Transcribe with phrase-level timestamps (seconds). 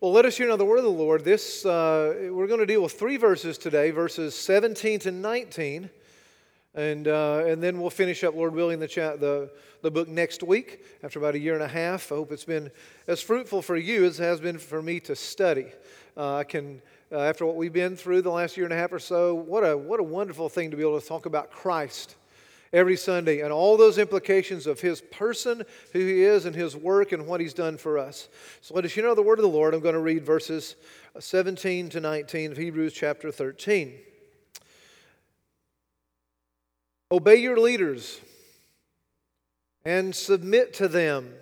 [0.00, 1.24] Well, let us hear now the word of the Lord.
[1.24, 5.88] This uh, we're going to deal with three verses today, verses 17 to 19,
[6.74, 9.50] and uh, and then we'll finish up, Lord willing, the, the
[9.82, 12.10] the book next week after about a year and a half.
[12.10, 12.72] I hope it's been
[13.06, 15.68] as fruitful for you as it has been for me to study.
[16.16, 16.82] Uh, I can.
[17.12, 19.60] Uh, after what we've been through the last year and a half or so, what
[19.60, 22.16] a, what a wonderful thing to be able to talk about Christ
[22.74, 25.62] every Sunday and all those implications of his person,
[25.92, 28.28] who he is, and his work and what he's done for us.
[28.60, 29.72] So let us hear the word of the Lord.
[29.72, 30.74] I'm going to read verses
[31.18, 33.94] 17 to 19 of Hebrews chapter 13.
[37.12, 38.20] Obey your leaders
[39.84, 41.32] and submit to them,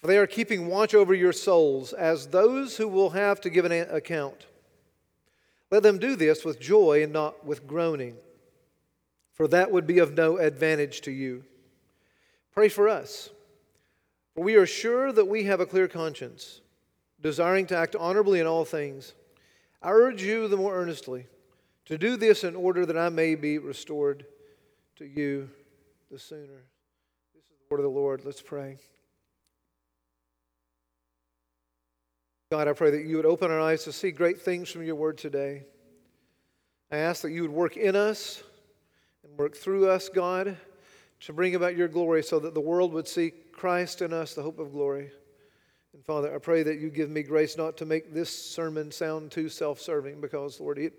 [0.00, 3.66] for they are keeping watch over your souls as those who will have to give
[3.66, 4.46] an account.
[5.70, 8.16] Let them do this with joy and not with groaning
[9.40, 11.42] for that would be of no advantage to you.
[12.52, 13.30] Pray for us,
[14.34, 16.60] for we are sure that we have a clear conscience,
[17.22, 19.14] desiring to act honorably in all things.
[19.80, 21.26] I urge you the more earnestly
[21.86, 24.26] to do this in order that I may be restored
[24.96, 25.48] to you
[26.10, 26.66] the sooner.
[27.34, 28.26] This is the word of the Lord.
[28.26, 28.76] Let's pray.
[32.52, 34.96] God, I pray that you would open our eyes to see great things from your
[34.96, 35.62] word today.
[36.92, 38.42] I ask that you would work in us
[39.30, 40.56] and work through us, God,
[41.20, 44.42] to bring about your glory so that the world would see Christ in us, the
[44.42, 45.12] hope of glory.
[45.92, 49.30] And Father, I pray that you give me grace not to make this sermon sound
[49.30, 50.94] too self serving because, Lord, it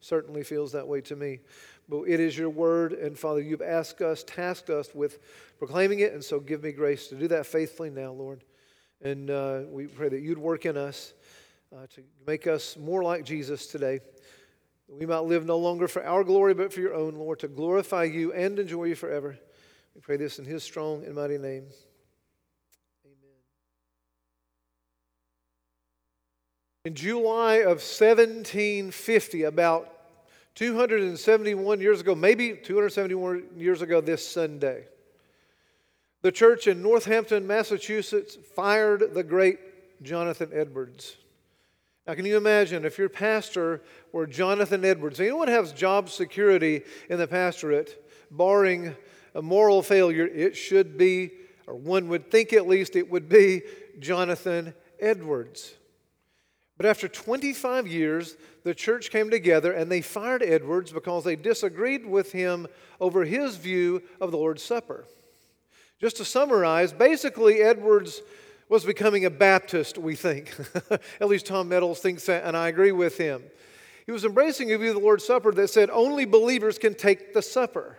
[0.00, 1.40] certainly feels that way to me.
[1.88, 5.18] But it is your word, and Father, you've asked us, tasked us with
[5.58, 8.44] proclaiming it, and so give me grace to do that faithfully now, Lord.
[9.02, 11.14] And uh, we pray that you'd work in us
[11.74, 14.00] uh, to make us more like Jesus today
[14.98, 18.04] we might live no longer for our glory, but for your own, Lord, to glorify
[18.04, 19.38] you and enjoy you forever.
[19.94, 21.66] We pray this in his strong and mighty name.
[23.04, 23.36] Amen.
[26.84, 29.92] In July of 1750, about
[30.56, 34.86] 271 years ago, maybe 271 years ago this Sunday,
[36.22, 39.58] the church in Northampton, Massachusetts fired the great
[40.02, 41.16] Jonathan Edwards.
[42.06, 45.20] Now, can you imagine if your pastor were Jonathan Edwards?
[45.20, 48.96] Anyone has job security in the pastorate, barring
[49.34, 51.30] a moral failure, it should be,
[51.66, 53.62] or one would think at least it would be,
[53.98, 55.74] Jonathan Edwards.
[56.76, 62.06] But after 25 years, the church came together and they fired Edwards because they disagreed
[62.06, 62.66] with him
[62.98, 65.04] over his view of the Lord's Supper.
[66.00, 68.22] Just to summarize, basically, Edwards
[68.70, 70.54] was becoming a Baptist, we think.
[71.20, 73.42] At least Tom Meadows thinks that, and I agree with him.
[74.06, 77.34] He was embracing a view of the Lord's Supper that said only believers can take
[77.34, 77.98] the supper.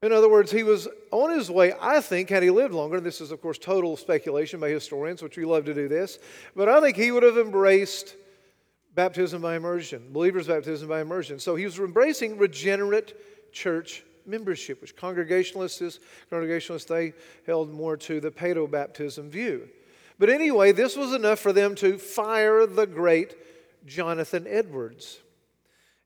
[0.00, 3.04] In other words, he was on his way, I think, had he lived longer, and
[3.04, 6.18] this is, of course, total speculation by historians, which we love to do this,
[6.56, 8.14] but I think he would have embraced
[8.94, 11.38] baptism by immersion, believers' baptism by immersion.
[11.38, 17.12] So he was embracing regenerate church membership, which Congregationalists is, Congregationalists, they
[17.46, 19.68] held more to the paedo baptism view.
[20.18, 23.34] But anyway, this was enough for them to fire the great
[23.86, 25.18] Jonathan Edwards.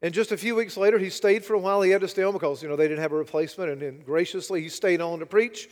[0.03, 1.83] And just a few weeks later, he stayed for a while.
[1.83, 3.83] He had to stay on because, you know, they didn't have a replacement.
[3.83, 5.69] And graciously, he stayed on to preach.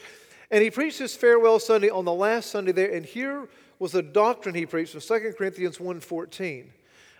[0.51, 2.93] And he preached his farewell Sunday on the last Sunday there.
[2.93, 3.49] And here
[3.79, 6.67] was the doctrine he preached from 2 Corinthians 1.14.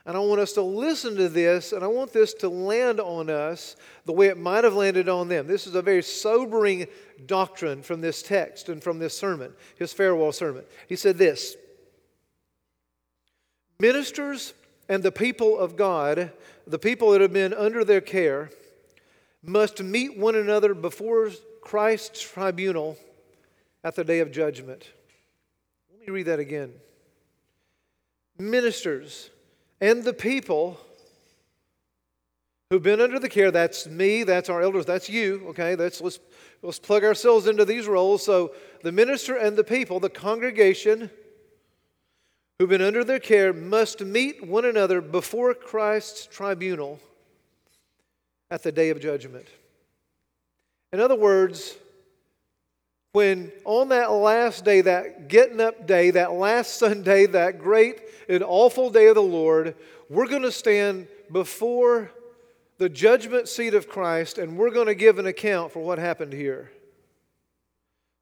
[0.05, 3.31] And I want us to listen to this, and I want this to land on
[3.31, 5.47] us the way it might have landed on them.
[5.47, 6.87] This is a very sobering
[7.27, 10.65] doctrine from this text and from this sermon, his farewell sermon.
[10.89, 11.57] He said this
[13.79, 14.55] Ministers
[14.89, 16.33] and the people of God,
[16.67, 18.51] the people that have been under their care,
[19.43, 21.31] must meet one another before
[21.61, 22.97] Christ's tribunal
[23.85, 24.89] at the day of judgment.
[25.91, 26.73] Let me read that again.
[28.39, 29.31] Ministers
[29.83, 30.79] and the people
[32.71, 35.75] who've been under the care that's me that's our elders that's you okay?
[35.75, 36.21] That's let's
[36.63, 38.25] let's plug ourselves into these roles.
[38.25, 41.11] So the minister and the people the congregation
[42.59, 47.01] who've been under their care must meet one another before christ's tribunal
[48.51, 49.49] at the day of judgment.
[50.93, 51.75] In other words
[53.13, 58.43] when on that last day, that getting up day, that last Sunday, that great and
[58.43, 59.75] awful day of the Lord,
[60.09, 62.11] we're going to stand before
[62.79, 66.33] the judgment seat of Christ and we're going to give an account for what happened
[66.33, 66.71] here.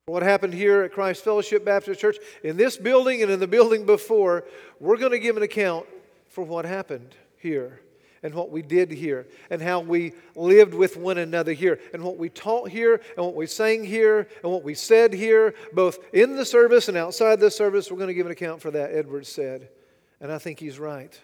[0.07, 3.47] For what happened here at Christ Fellowship Baptist Church, in this building and in the
[3.47, 4.45] building before,
[4.81, 5.87] we're going to give an account
[6.29, 7.81] for what happened here.
[8.23, 12.19] And what we did here, and how we lived with one another here, and what
[12.19, 16.37] we taught here, and what we sang here, and what we said here, both in
[16.37, 17.91] the service and outside the service.
[17.91, 19.69] We're going to give an account for that, Edwards said.
[20.21, 21.19] And I think he's right.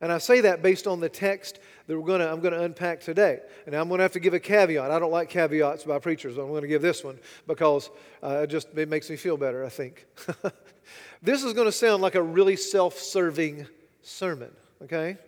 [0.00, 3.00] And I say that based on the text that we're to, I'm going to unpack
[3.00, 3.40] today.
[3.66, 4.90] And I'm going to have to give a caveat.
[4.90, 6.38] I don't like caveats by preachers.
[6.38, 7.90] I'm going to give this one because
[8.22, 10.06] uh, it just it makes me feel better, I think.
[11.22, 13.66] this is going to sound like a really self serving
[14.02, 14.50] sermon,
[14.84, 15.18] okay?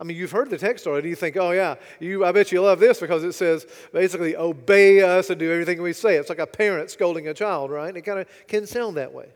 [0.00, 1.08] I mean, you've heard the text already.
[1.08, 5.02] You think, oh, yeah, you, I bet you love this because it says basically obey
[5.02, 6.16] us and do everything we say.
[6.16, 7.88] It's like a parent scolding a child, right?
[7.88, 9.28] And It kind of can sound that way.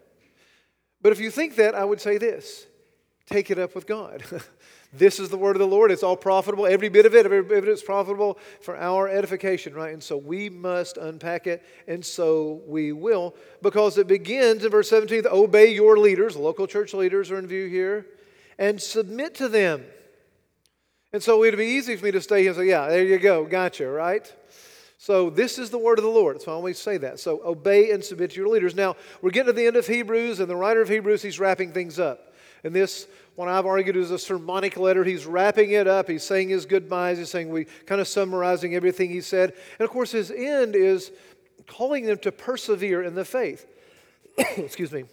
[1.03, 2.67] But if you think that, I would say this
[3.27, 4.25] take it up with God.
[4.93, 5.93] this is the word of the Lord.
[5.93, 6.67] It's all profitable.
[6.67, 9.93] Every bit of it, every bit of it is profitable for our edification, right?
[9.93, 14.91] And so we must unpack it, and so we will, because it begins in verse
[14.91, 16.37] 17 obey your leaders.
[16.37, 18.07] Local church leaders are in view here,
[18.59, 19.85] and submit to them.
[21.13, 23.19] And so it'd be easy for me to stay here and say, yeah, there you
[23.19, 24.33] go, gotcha, right?
[24.97, 26.37] So this is the word of the Lord.
[26.37, 27.19] That's why I always say that.
[27.19, 28.75] So obey and submit to your leaders.
[28.75, 31.73] Now, we're getting to the end of Hebrews, and the writer of Hebrews, he's wrapping
[31.73, 32.35] things up.
[32.63, 35.03] And this, what I've argued, is a sermonic letter.
[35.03, 36.09] He's wrapping it up.
[36.09, 37.19] He's saying his goodbyes.
[37.19, 39.55] He's saying we kind of summarizing everything he said.
[39.79, 41.11] And of course, his end is
[41.67, 43.67] calling them to persevere in the faith.
[44.57, 45.05] Excuse me.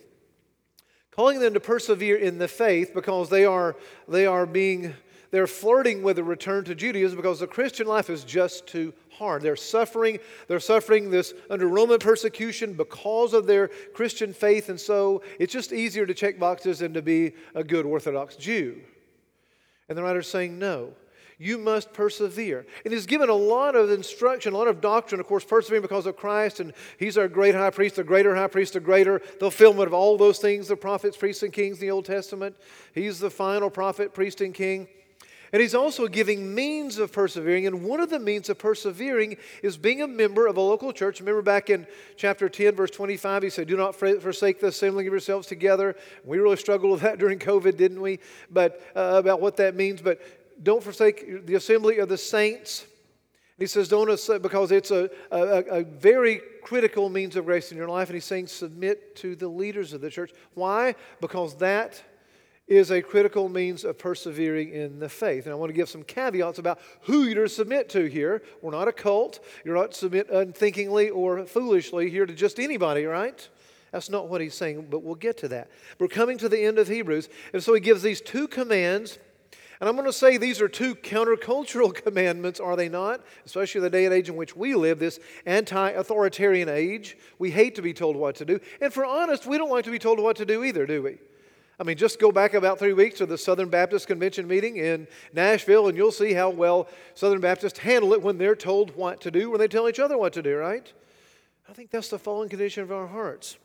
[1.12, 3.78] Calling them to persevere in the faith because they are,
[4.08, 4.94] they are being
[5.32, 9.42] they're flirting with a return to Judaism because the Christian life is just too hard.
[9.42, 10.20] They're suffering.
[10.48, 15.74] They're suffering this under Roman persecution because of their Christian faith, and so it's just
[15.74, 18.80] easier to check boxes than to be a good Orthodox Jew.
[19.90, 20.94] And the writer's saying, no.
[21.40, 22.66] You must persevere.
[22.84, 26.08] And he's given a lot of instruction, a lot of doctrine, of course, persevering because
[26.08, 29.86] of Christ, and he's our great high priest, the greater high priest, the greater fulfillment
[29.86, 32.56] of all those things the prophets, priests, and kings in the Old Testament.
[32.92, 34.88] He's the final prophet, priest, and king.
[35.54, 37.68] And he's also giving means of persevering.
[37.68, 41.20] And one of the means of persevering is being a member of a local church.
[41.20, 45.14] Remember back in chapter 10, verse 25, he said, Do not forsake the assembling of
[45.14, 45.96] yourselves together.
[46.26, 48.20] We really struggled with that during COVID, didn't we?
[48.52, 50.02] But uh, about what that means.
[50.02, 50.22] But
[50.64, 52.86] don't forsake the assembly of the saints.
[53.58, 54.08] He says, Don't,
[54.42, 58.10] because it's a, a, a very critical means of grace in your life.
[58.10, 60.32] And he's saying, Submit to the leaders of the church.
[60.54, 60.96] Why?
[61.22, 62.02] Because that
[62.68, 65.46] is a critical means of persevering in the faith.
[65.46, 68.44] And I want to give some caveats about who you're to submit to here.
[68.62, 69.40] We're not a cult.
[69.64, 73.48] You're not to submit unthinkingly or foolishly here to just anybody, right?
[73.92, 75.69] That's not what he's saying, but we'll get to that.
[75.98, 79.18] We're coming to the end of Hebrews, and so he gives these two commands.
[79.80, 83.22] And I'm going to say these are two countercultural commandments, are they not?
[83.46, 87.18] Especially the day and age in which we live, this anti authoritarian age.
[87.40, 88.60] We hate to be told what to do.
[88.81, 91.18] And for honest, we don't like to be told what to do either, do we?
[91.80, 95.08] I mean, just go back about three weeks to the Southern Baptist Convention meeting in
[95.32, 99.30] Nashville, and you'll see how well Southern Baptists handle it when they're told what to
[99.30, 100.92] do, when they tell each other what to do, right?
[101.70, 103.58] I think that's the fallen condition of our hearts.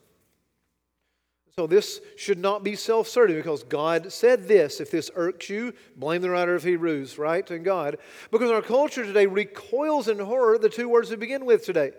[1.57, 4.81] So this should not be self serving because God said this.
[4.81, 7.49] If this irks you, blame the writer of Hebrews, right?
[7.51, 7.99] And God.
[8.31, 11.93] Because our culture today recoils in horror the two words we begin with today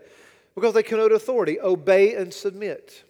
[0.55, 3.03] because they connote authority obey and submit.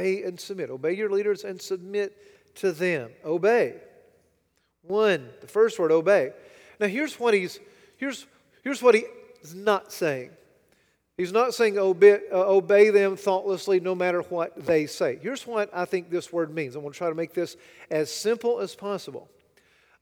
[0.00, 0.70] Obey and submit.
[0.70, 2.16] Obey your leaders and submit
[2.56, 3.10] to them.
[3.24, 3.74] Obey.
[4.82, 6.32] One, the first word, obey.
[6.78, 7.60] Now here's what he's
[7.98, 8.26] here's
[8.64, 9.04] here's what he
[9.42, 10.30] is not saying.
[11.18, 15.18] He's not saying obey, uh, obey them thoughtlessly no matter what they say.
[15.20, 16.76] Here's what I think this word means.
[16.76, 17.56] I'm going to try to make this
[17.90, 19.28] as simple as possible.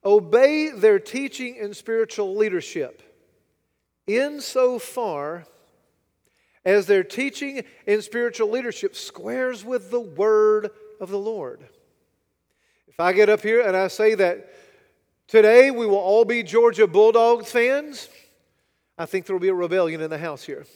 [0.05, 3.03] Obey their teaching and spiritual leadership
[4.07, 5.45] insofar
[6.65, 11.67] as their teaching and spiritual leadership squares with the word of the Lord.
[12.87, 14.53] If I get up here and I say that
[15.29, 18.09] today we will all be Georgia Bulldogs fans,
[18.97, 20.67] I think there will be a rebellion in the house here.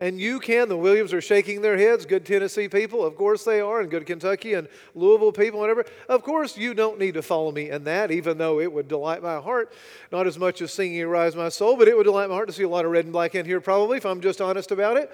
[0.00, 0.68] And you can.
[0.68, 2.04] The Williams are shaking their heads.
[2.04, 5.84] Good Tennessee people, of course they are, and good Kentucky and Louisville people, whatever.
[6.08, 9.22] Of course, you don't need to follow me in that, even though it would delight
[9.22, 9.72] my heart,
[10.10, 12.52] not as much as singing Arise My Soul, but it would delight my heart to
[12.52, 14.96] see a lot of red and black in here, probably, if I'm just honest about
[14.96, 15.12] it.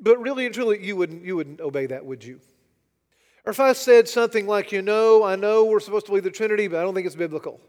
[0.00, 2.40] But really and truly, you wouldn't, you wouldn't obey that, would you?
[3.44, 6.30] Or if I said something like, you know, I know we're supposed to believe the
[6.30, 7.60] Trinity, but I don't think it's biblical.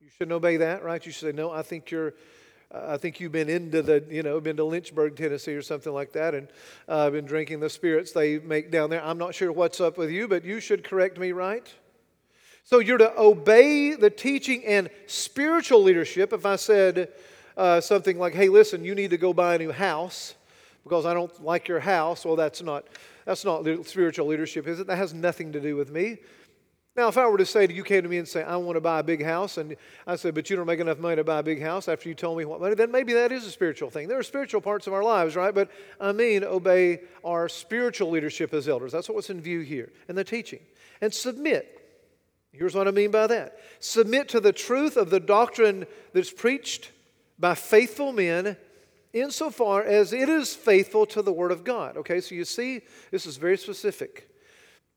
[0.00, 1.04] You shouldn't obey that, right?
[1.04, 2.14] You should say, no, I think you're
[2.70, 6.12] I think you've been into the, you know, been to Lynchburg, Tennessee or something like
[6.12, 6.48] that, and
[6.86, 9.02] uh, been drinking the spirits they make down there.
[9.02, 11.66] I'm not sure what's up with you, but you should correct me, right?
[12.64, 16.34] So you're to obey the teaching and spiritual leadership.
[16.34, 17.08] If I said
[17.56, 20.34] uh, something like, hey, listen, you need to go buy a new house
[20.84, 22.86] because I don't like your house, well, that's not,
[23.24, 24.86] that's not spiritual leadership, is it?
[24.86, 26.18] That has nothing to do with me.
[26.98, 28.74] Now, if I were to say to you, came to me and say, I want
[28.74, 31.22] to buy a big house, and I said, but you don't make enough money to
[31.22, 33.52] buy a big house after you told me what money, then maybe that is a
[33.52, 34.08] spiritual thing.
[34.08, 35.54] There are spiritual parts of our lives, right?
[35.54, 38.90] But I mean, obey our spiritual leadership as elders.
[38.90, 40.58] That's what's in view here, in the teaching.
[41.00, 41.80] And submit.
[42.50, 46.90] Here's what I mean by that submit to the truth of the doctrine that's preached
[47.38, 48.56] by faithful men
[49.12, 51.96] insofar as it is faithful to the Word of God.
[51.96, 52.80] Okay, so you see,
[53.12, 54.28] this is very specific.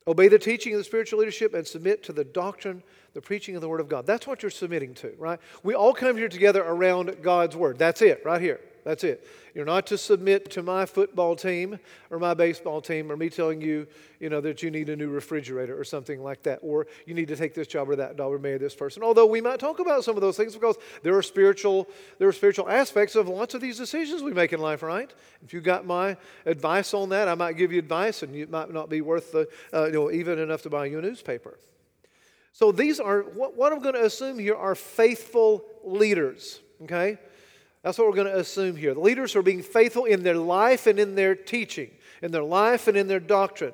[0.08, 2.82] Obey the teaching of the spiritual leadership and submit to the doctrine,
[3.14, 4.08] the preaching of the Word of God.
[4.08, 5.40] That's what you're submitting to, right?
[5.64, 7.78] We all come here together around God's Word.
[7.78, 8.60] That's it, right here.
[8.84, 9.28] That's it.
[9.54, 11.78] You're not to submit to my football team
[12.10, 13.88] or my baseball team or me telling you,
[14.20, 17.28] you know, that you need a new refrigerator or something like that, or you need
[17.28, 19.04] to take this job or that job or marry this person.
[19.04, 22.34] Although we might talk about some of those things because there are spiritual, there are
[22.34, 25.14] spiritual aspects of lots of these decisions we make in life, right?
[25.44, 28.72] If you got my advice on that, I might give you advice, and it might
[28.74, 31.60] not be worth the, uh, you know, even enough to buy you a newspaper.
[32.54, 36.60] So these are what, what I'm going to assume here are faithful leaders.
[36.84, 37.18] Okay.
[37.84, 38.94] That's what we're going to assume here.
[38.94, 41.90] The leaders are being faithful in their life and in their teaching,
[42.22, 43.74] in their life and in their doctrine.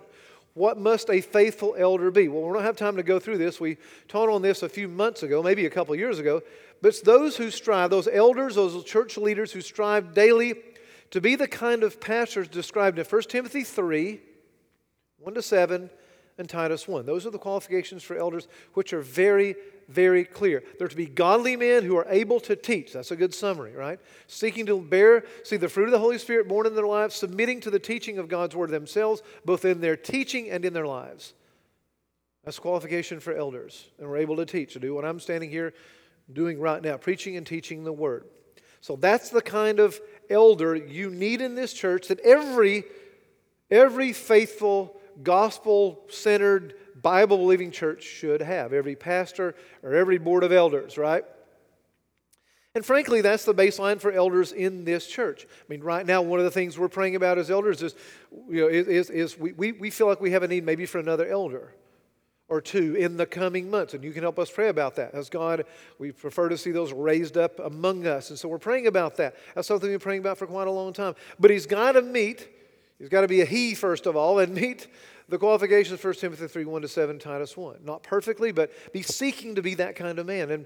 [0.53, 2.27] What must a faithful elder be?
[2.27, 3.59] Well, we don't have time to go through this.
[3.59, 6.41] We taught on this a few months ago, maybe a couple years ago.
[6.81, 10.55] But it's those who strive, those elders, those church leaders who strive daily
[11.11, 14.19] to be the kind of pastors described in 1 Timothy 3
[15.19, 15.89] 1 to 7
[16.37, 17.05] and Titus 1.
[17.05, 19.55] Those are the qualifications for elders, which are very,
[19.87, 20.63] very clear.
[20.77, 22.93] They're to be godly men who are able to teach.
[22.93, 23.99] That's a good summary, right?
[24.27, 27.61] Seeking to bear, see the fruit of the Holy Spirit born in their lives, submitting
[27.61, 31.33] to the teaching of God's word themselves, both in their teaching and in their lives.
[32.43, 33.87] That's qualification for elders.
[33.99, 35.73] And we're able to teach, to do what I'm standing here
[36.31, 38.25] doing right now, preaching and teaching the word.
[38.81, 42.83] So that's the kind of elder you need in this church that every
[43.69, 50.51] every faithful gospel centered Bible believing church should have every pastor or every board of
[50.51, 51.23] elders, right?
[52.75, 55.45] And frankly, that's the baseline for elders in this church.
[55.45, 57.95] I mean, right now, one of the things we're praying about as elders is,
[58.49, 60.99] you know, is, is we, we, we feel like we have a need maybe for
[60.99, 61.73] another elder
[62.49, 63.93] or two in the coming months.
[63.93, 65.13] And you can help us pray about that.
[65.13, 65.65] As God,
[65.97, 68.29] we prefer to see those raised up among us.
[68.29, 69.35] And so we're praying about that.
[69.55, 71.15] That's something we've been praying about for quite a long time.
[71.39, 72.47] But He's got to meet,
[72.99, 74.87] He's got to be a He, first of all, and meet
[75.29, 77.79] the qualifications 1 Timothy 3 1 to 7, Titus 1.
[77.83, 80.51] Not perfectly, but be seeking to be that kind of man.
[80.51, 80.65] And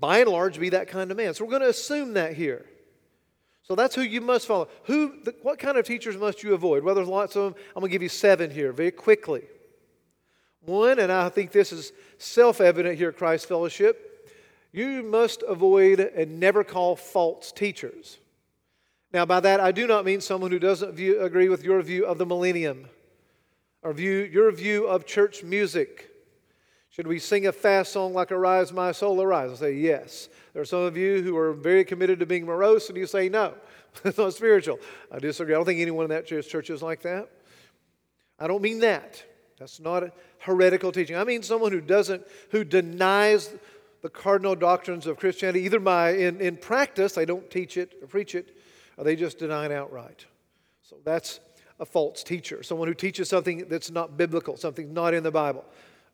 [0.00, 1.34] by and large, be that kind of man.
[1.34, 2.66] So we're going to assume that here.
[3.62, 4.68] So that's who you must follow.
[4.84, 6.82] Who, the, what kind of teachers must you avoid?
[6.82, 7.62] Well, there's lots of them.
[7.74, 9.44] I'm going to give you seven here very quickly.
[10.60, 14.30] One, and I think this is self evident here at Christ Fellowship,
[14.72, 18.18] you must avoid and never call false teachers.
[19.12, 22.06] Now, by that, I do not mean someone who doesn't view, agree with your view
[22.06, 22.88] of the millennium
[23.82, 26.08] or view, your view of church music.
[26.90, 29.50] Should we sing a fast song like Arise, My Soul, Arise?
[29.50, 30.28] I say yes.
[30.52, 33.28] There are some of you who are very committed to being morose, and you say
[33.28, 33.54] no.
[34.04, 34.78] it's not spiritual.
[35.10, 35.54] I disagree.
[35.54, 37.30] I don't think anyone in that church is like that.
[38.38, 39.22] I don't mean that.
[39.58, 40.04] That's not
[40.38, 41.16] heretical teaching.
[41.16, 43.54] I mean someone who doesn't, who denies
[44.02, 48.08] the cardinal doctrines of Christianity, either by in, in practice, they don't teach it or
[48.08, 48.56] preach it,
[48.96, 50.26] or they just deny it outright.
[50.82, 51.38] So that's
[51.82, 55.64] a false teacher, someone who teaches something that's not biblical, something not in the Bible.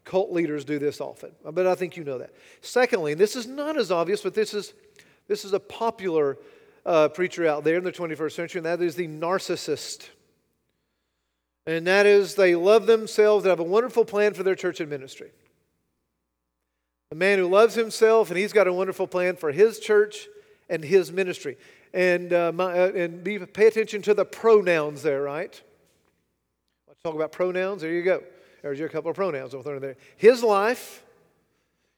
[0.04, 2.32] Cult leaders do this often, but I think you know that.
[2.62, 4.72] Secondly, and this is not as obvious, but this is,
[5.28, 6.38] this is a popular
[6.86, 10.08] uh, preacher out there in the 21st century, and that is the narcissist.
[11.66, 14.88] And that is they love themselves, they have a wonderful plan for their church and
[14.88, 15.30] ministry.
[17.12, 20.28] A man who loves himself, and he's got a wonderful plan for his church
[20.70, 21.58] and his ministry
[21.92, 25.60] and, uh, my, uh, and be, pay attention to the pronouns there, right?
[26.86, 27.82] Let's talk about pronouns.
[27.82, 28.22] There you go.
[28.62, 29.96] There's your couple of pronouns I'm throwing there.
[30.16, 31.04] His life,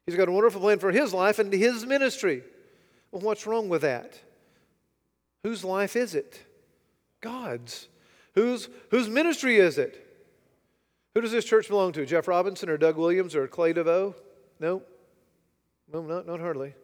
[0.07, 2.43] he's got a wonderful plan for his life and his ministry.
[3.11, 4.19] Well, what's wrong with that?
[5.43, 6.45] Whose life is it?
[7.21, 7.89] God's.
[8.35, 10.07] Whose, whose ministry is it?
[11.15, 12.07] Who does this church belong to?
[12.07, 14.15] Jeff Robinson or Doug Williams or Clay DeVoe?
[14.61, 14.83] No.
[15.93, 16.75] No, not, not hardly.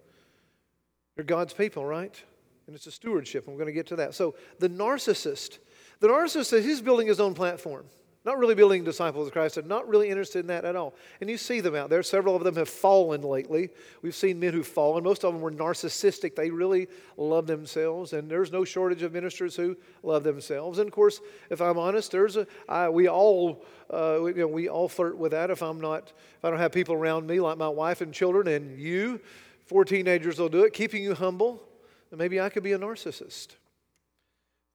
[1.16, 2.20] You're God's people, right?
[2.66, 4.14] And it's a stewardship, we're going to get to that.
[4.14, 5.58] So the narcissist,
[6.00, 7.87] the narcissist, he's building his own platform.
[8.25, 10.96] Not really building disciples of Christ, and not really interested in that at all.
[11.20, 12.02] And you see them out there.
[12.02, 13.70] Several of them have fallen lately.
[14.02, 15.04] We've seen men who've fallen.
[15.04, 16.35] Most of them were narcissistic.
[16.35, 18.14] They really love themselves.
[18.14, 20.80] And there's no shortage of ministers who love themselves.
[20.80, 21.20] And of course,
[21.50, 25.16] if I'm honest, there's a I, we all uh, we, you know, we all flirt
[25.16, 25.50] with that.
[25.50, 28.49] If I'm not, if I don't have people around me like my wife and children,
[28.49, 29.20] and you,
[29.66, 31.62] four teenagers will do it, keeping you humble
[32.10, 33.56] then maybe I could be a narcissist.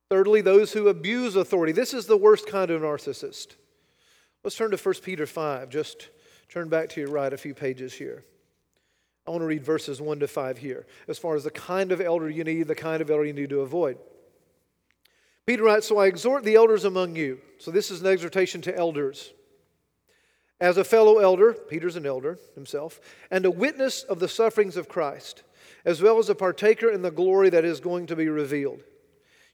[0.10, 1.72] Thirdly, those who abuse authority.
[1.72, 3.56] This is the worst kind of narcissist.
[4.44, 6.10] Let's turn to 1 Peter 5, just
[6.52, 8.26] Turn back to your right a few pages here.
[9.26, 12.02] I want to read verses 1 to 5 here, as far as the kind of
[12.02, 13.98] elder you need, the kind of elder you need to avoid.
[15.46, 17.40] Peter writes, So I exhort the elders among you.
[17.58, 19.32] So this is an exhortation to elders.
[20.60, 23.00] As a fellow elder, Peter's an elder himself,
[23.32, 25.44] and a witness of the sufferings of Christ,
[25.86, 28.82] as well as a partaker in the glory that is going to be revealed.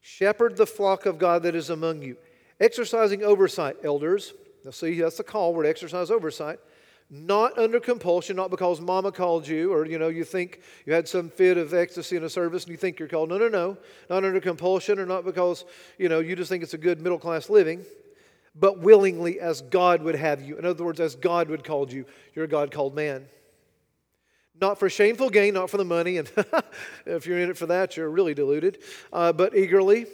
[0.00, 2.16] Shepherd the flock of God that is among you,
[2.60, 4.32] exercising oversight, elders.
[4.64, 6.58] Now, see, that's the call word, exercise oversight
[7.10, 11.08] not under compulsion, not because mama called you or you know you think you had
[11.08, 13.30] some fit of ecstasy in a service and you think you're called.
[13.30, 13.78] No, no, no.
[14.10, 15.64] Not under compulsion or not because
[15.98, 17.84] you know you just think it's a good middle class living,
[18.54, 20.58] but willingly as God would have you.
[20.58, 22.04] In other words, as God would call you.
[22.34, 23.26] You're a God called man.
[24.60, 26.30] Not for shameful gain, not for the money, and
[27.06, 28.78] if you're in it for that, you're really deluded,
[29.12, 30.06] uh, but eagerly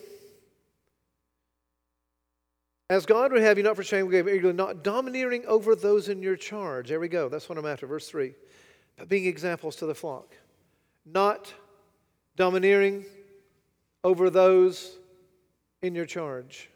[2.91, 4.11] as God would have you, not for shame,
[4.57, 6.89] not domineering over those in your charge.
[6.89, 7.29] There we go.
[7.29, 7.87] That's what I'm after.
[7.87, 8.35] Verse 3.
[8.97, 10.37] But being examples to the flock.
[11.07, 11.53] Not
[12.37, 13.05] domineering
[14.03, 14.99] over those
[15.83, 16.69] in your charge.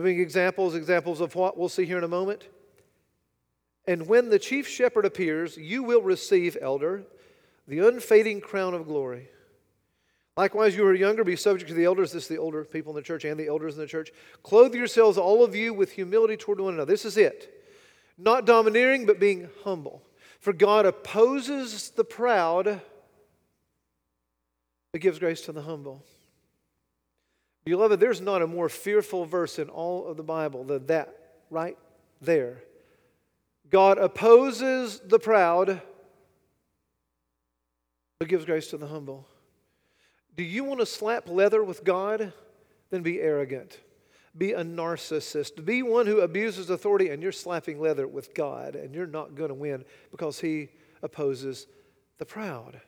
[0.00, 2.48] Being examples, examples of what we'll see here in a moment.
[3.90, 7.02] And when the chief shepherd appears, you will receive, elder,
[7.66, 9.28] the unfading crown of glory.
[10.36, 12.12] Likewise, you who are younger, be subject to the elders.
[12.12, 14.12] This is the older people in the church and the elders in the church.
[14.44, 16.92] Clothe yourselves, all of you, with humility toward one another.
[16.92, 17.52] This is it.
[18.16, 20.02] Not domineering, but being humble.
[20.38, 22.80] For God opposes the proud,
[24.92, 26.04] but gives grace to the humble.
[27.64, 31.12] Beloved, there's not a more fearful verse in all of the Bible than that
[31.50, 31.76] right
[32.20, 32.62] there.
[33.70, 35.80] God opposes the proud,
[38.18, 39.26] but gives grace to the humble.
[40.36, 42.32] Do you want to slap leather with God?
[42.90, 43.78] Then be arrogant.
[44.36, 45.64] Be a narcissist.
[45.64, 49.48] Be one who abuses authority, and you're slapping leather with God, and you're not going
[49.48, 50.68] to win because He
[51.02, 51.66] opposes
[52.18, 52.80] the proud,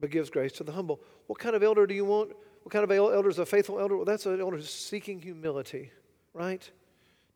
[0.00, 1.00] but gives grace to the humble.
[1.26, 2.32] What kind of elder do you want?
[2.62, 3.96] What kind of elder is a faithful elder?
[3.96, 5.90] Well, that's an elder who's seeking humility,
[6.34, 6.68] right?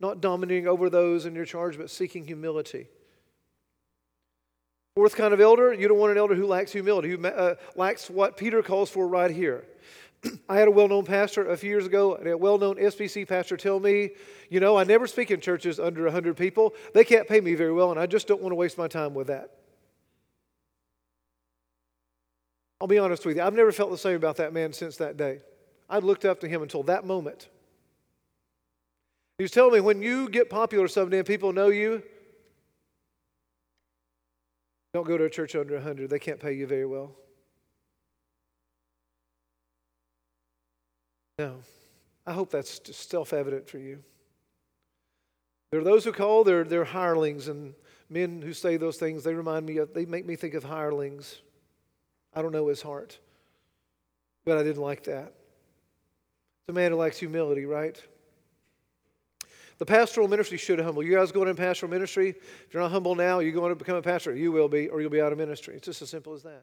[0.02, 2.88] Not dominating over those in your charge, but seeking humility.
[4.96, 8.10] Fourth kind of elder, you don't want an elder who lacks humility, who uh, lacks
[8.10, 9.64] what Peter calls for right here.
[10.48, 13.56] I had a well known pastor a few years ago, a well known SBC pastor,
[13.56, 14.10] tell me,
[14.50, 16.74] you know, I never speak in churches under 100 people.
[16.92, 19.14] They can't pay me very well, and I just don't want to waste my time
[19.14, 19.50] with that.
[22.80, 25.16] I'll be honest with you, I've never felt the same about that man since that
[25.16, 25.38] day.
[25.88, 27.48] I looked up to him until that moment.
[29.42, 32.04] He was telling me when you get popular someday and people know you,
[34.94, 36.08] don't go to a church under 100.
[36.08, 37.10] They can't pay you very well.
[41.40, 41.56] No.
[42.24, 44.04] I hope that's self evident for you.
[45.72, 47.74] There are those who call, they're, they're hirelings, and
[48.08, 51.40] men who say those things, they remind me of, they make me think of hirelings.
[52.32, 53.18] I don't know his heart,
[54.44, 55.32] but I didn't like that.
[56.60, 58.00] It's a man who likes humility, right?
[59.78, 61.02] The pastoral ministry should humble.
[61.02, 63.96] You guys going in pastoral ministry, if you're not humble now, you're going to become
[63.96, 64.34] a pastor.
[64.34, 65.74] You will be, or you'll be out of ministry.
[65.74, 66.62] It's just as simple as that.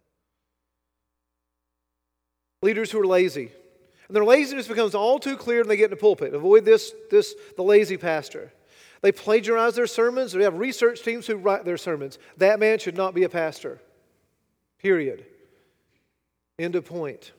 [2.61, 3.51] Leaders who are lazy.
[4.07, 6.33] And their laziness becomes all too clear when they get in the pulpit.
[6.33, 8.51] Avoid this, this the lazy pastor.
[9.01, 12.19] They plagiarize their sermons, they have research teams who write their sermons.
[12.37, 13.79] That man should not be a pastor.
[14.79, 15.25] Period.
[16.57, 17.31] End of point.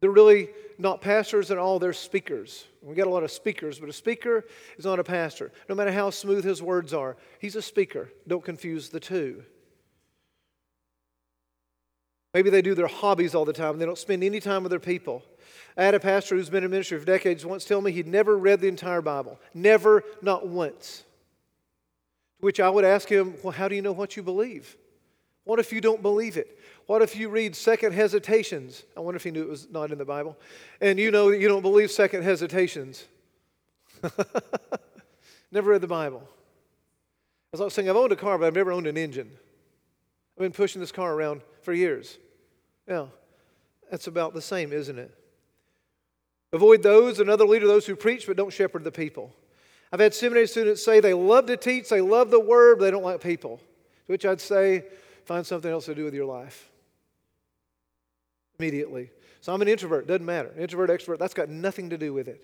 [0.00, 2.64] They're really not pastors at all, they're speakers.
[2.82, 4.46] We got a lot of speakers, but a speaker
[4.78, 5.52] is not a pastor.
[5.68, 8.10] No matter how smooth his words are, he's a speaker.
[8.26, 9.44] Don't confuse the two.
[12.32, 13.78] Maybe they do their hobbies all the time.
[13.78, 15.22] They don't spend any time with their people.
[15.76, 18.38] I had a pastor who's been in ministry for decades once tell me he'd never
[18.38, 19.38] read the entire Bible.
[19.52, 21.04] Never, not once.
[22.38, 24.76] To which I would ask him, Well, how do you know what you believe?
[25.44, 26.58] What if you don't believe it?
[26.86, 28.82] What if you read second hesitations?
[28.96, 30.36] I wonder if he knew it was not in the Bible.
[30.80, 33.04] And you know that you don't believe second hesitations.
[35.52, 36.28] never read the Bible.
[37.52, 39.30] As I was saying, I've owned a car, but I've never owned an engine.
[40.36, 42.18] I've been pushing this car around for years.
[42.88, 43.06] Yeah,
[43.90, 45.14] that's about the same, isn't it?
[46.52, 49.34] Avoid those, another leader, those who preach but don't shepherd the people.
[49.92, 52.90] I've had seminary students say they love to teach, they love the word, but they
[52.90, 53.58] don't like people.
[53.58, 54.84] To which I'd say,
[55.30, 56.68] find something else to do with your life
[58.58, 59.12] immediately.
[59.40, 60.52] So I'm an introvert, doesn't matter.
[60.58, 62.42] Introvert, extrovert, that's got nothing to do with it.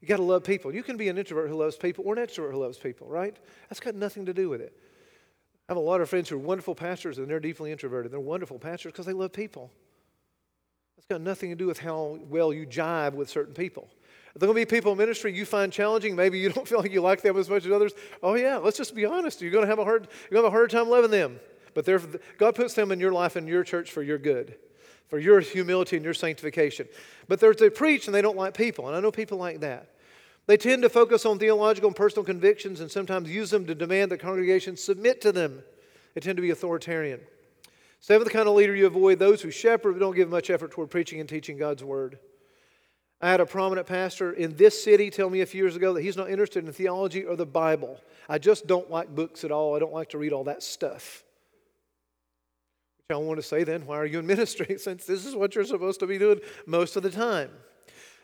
[0.00, 0.74] You got to love people.
[0.74, 3.36] You can be an introvert who loves people or an extrovert who loves people, right?
[3.68, 4.72] That's got nothing to do with it.
[5.68, 8.10] I have a lot of friends who are wonderful pastors and they're deeply introverted.
[8.10, 9.70] They're wonderful pastors because they love people.
[10.96, 13.90] That's got nothing to do with how well you jive with certain people.
[14.34, 16.16] There going to be people in ministry you find challenging?
[16.16, 17.92] Maybe you don't feel like you like them as much as others.
[18.22, 19.42] Oh yeah, let's just be honest.
[19.42, 21.38] You're going to have a hard, you're going to have a hard time loving them.
[21.74, 21.86] But
[22.38, 24.56] God puts them in your life and your church for your good,
[25.08, 26.88] for your humility and your sanctification.
[27.28, 29.90] But there's they preach and they don't like people, and I know people like that.
[30.46, 34.10] They tend to focus on theological and personal convictions and sometimes use them to demand
[34.12, 35.62] that congregations submit to them.
[36.14, 37.20] They tend to be authoritarian.
[38.00, 40.90] Seventh kind of leader you avoid those who shepherd but don't give much effort toward
[40.90, 42.18] preaching and teaching God's word.
[43.22, 46.02] I had a prominent pastor in this city tell me a few years ago that
[46.02, 47.98] he's not interested in theology or the Bible.
[48.28, 49.74] I just don't like books at all.
[49.74, 51.24] I don't like to read all that stuff.
[53.08, 55.54] Which I want to say then, why are you in ministry since this is what
[55.54, 57.50] you're supposed to be doing most of the time?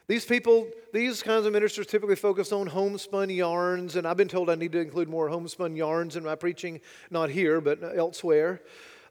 [0.08, 4.48] These people, these kinds of ministers typically focus on homespun yarns, and I've been told
[4.48, 8.62] I need to include more homespun yarns in my preaching, not here, but elsewhere.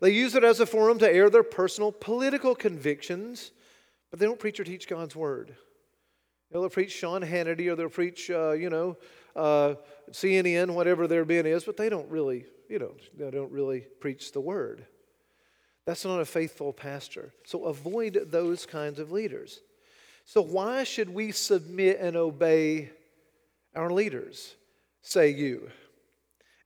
[0.02, 3.52] They use it as a forum to air their personal political convictions,
[4.10, 5.56] but they don't preach or teach God's word.
[6.52, 8.98] They'll preach Sean Hannity or they'll preach, uh, you know,
[9.36, 9.76] uh,
[10.10, 14.32] CNN, whatever their bin is, but they don't really, you know, they don't really preach
[14.32, 14.88] the word.
[15.90, 17.34] That's not a faithful pastor.
[17.46, 19.60] So avoid those kinds of leaders.
[20.24, 22.92] So, why should we submit and obey
[23.74, 24.54] our leaders,
[25.02, 25.72] say you?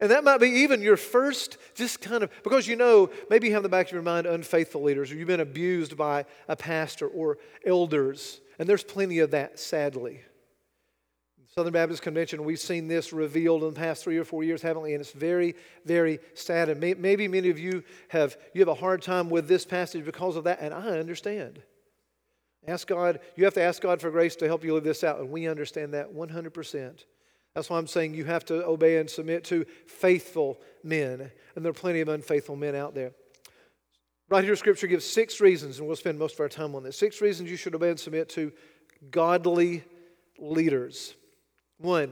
[0.01, 3.53] And that might be even your first, just kind of, because you know, maybe you
[3.53, 6.57] have in the back of your mind unfaithful leaders, or you've been abused by a
[6.57, 8.41] pastor or elders.
[8.59, 10.19] And there's plenty of that, sadly.
[11.55, 14.81] Southern Baptist Convention, we've seen this revealed in the past three or four years, haven't
[14.81, 14.93] we?
[14.93, 15.53] And it's very,
[15.85, 16.67] very sad.
[16.67, 20.03] And may, maybe many of you have you have a hard time with this passage
[20.03, 21.61] because of that, and I understand.
[22.67, 25.19] Ask God, you have to ask God for grace to help you live this out,
[25.19, 27.03] and we understand that 100%.
[27.53, 31.69] That's why I'm saying you have to obey and submit to faithful men, and there
[31.69, 33.11] are plenty of unfaithful men out there.
[34.27, 36.97] Right here, Scripture gives six reasons, and we'll spend most of our time on this.
[36.97, 38.51] Six reasons you should obey and submit to
[39.11, 39.83] godly
[40.39, 41.13] leaders.
[41.77, 42.11] One,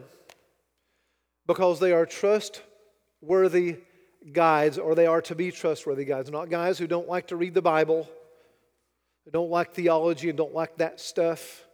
[1.47, 3.77] because they are trustworthy
[4.33, 7.53] guides, or they are to be trustworthy guides, not guys who don't like to read
[7.53, 8.07] the Bible
[9.29, 11.65] don't like theology and don't like that stuff,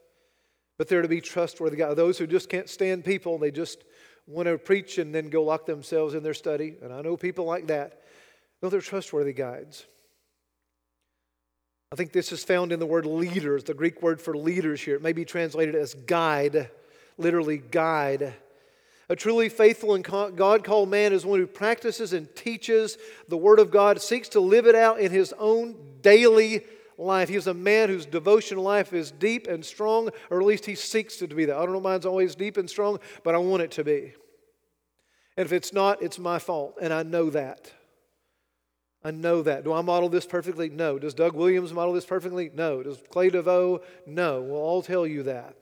[0.77, 1.95] but they're to be trustworthy guys.
[1.95, 3.83] Those who just can't stand people, they just
[4.25, 6.75] want to preach and then go lock themselves in their study.
[6.81, 8.01] And I know people like that.
[8.61, 9.85] No, they're trustworthy guides.
[11.91, 14.95] I think this is found in the word leaders, the Greek word for leaders here.
[14.95, 16.69] It may be translated as guide,
[17.17, 18.33] literally guide.
[19.09, 22.97] A truly faithful and God called man is one who practices and teaches
[23.29, 26.65] the Word of God, seeks to live it out in his own daily
[26.97, 27.29] life.
[27.29, 31.21] He's a man whose devotional life is deep and strong, or at least he seeks
[31.21, 31.55] it to be that.
[31.55, 34.13] I don't know mine's always deep and strong, but I want it to be.
[35.37, 37.71] And if it's not, it's my fault, and I know that.
[39.03, 39.63] I know that.
[39.63, 40.69] Do I model this perfectly?
[40.69, 40.99] No.
[40.99, 42.49] Does Doug Williams model this perfectly?
[42.53, 42.83] No.
[42.83, 43.81] Does Clay DeVoe?
[44.05, 44.41] No.
[44.41, 45.55] We'll all tell you that.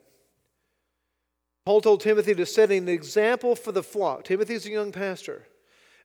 [1.66, 4.24] Paul told Timothy to set an example for the flock.
[4.24, 5.48] Timothy's a young pastor.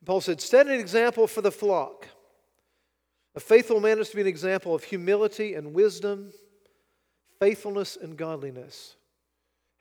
[0.06, 2.08] Paul said, Set an example for the flock.
[3.34, 6.32] A faithful man is to be an example of humility and wisdom,
[7.38, 8.96] faithfulness and godliness.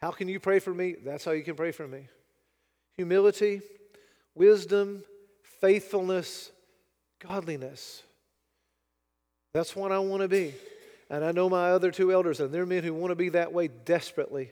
[0.02, 0.96] How can you pray for me?
[1.04, 2.08] That's how you can pray for me.
[2.98, 3.62] Humility,
[4.36, 5.04] wisdom,
[5.62, 6.52] faithfulness,
[7.20, 8.04] godliness.
[9.54, 10.54] That's what I want to be.
[11.10, 13.52] And I know my other two elders, and they're men who want to be that
[13.52, 14.52] way desperately.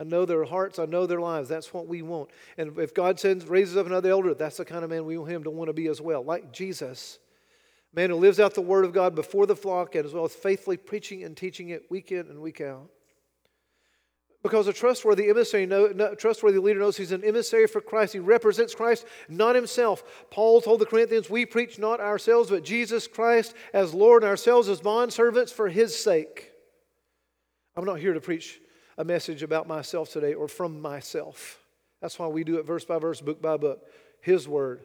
[0.00, 1.48] I know their hearts, I know their lives.
[1.48, 2.30] That's what we want.
[2.56, 5.30] And if God sends raises up another elder, that's the kind of man we want
[5.30, 7.18] him to want to be as well, like Jesus
[7.92, 10.34] man who lives out the word of God before the flock and as well as
[10.34, 12.88] faithfully preaching and teaching it week in and week out.
[14.42, 18.14] Because a trustworthy emissary, know, trustworthy leader knows he's an emissary for Christ.
[18.14, 20.02] He represents Christ, not himself.
[20.30, 24.70] Paul told the Corinthians, "We preach not ourselves, but Jesus Christ as Lord, and ourselves
[24.70, 26.52] as bondservants for His sake."
[27.76, 28.62] I'm not here to preach
[28.98, 31.58] a message about myself today or from myself.
[32.00, 33.86] That's why we do it verse by verse, book by book.
[34.20, 34.80] His word,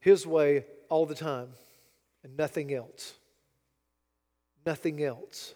[0.00, 1.48] His way, all the time
[2.26, 3.14] and nothing else.
[4.64, 5.54] Nothing else.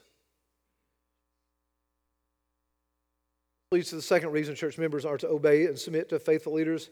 [3.72, 6.90] Leads to the second reason church members are to obey and submit to faithful leaders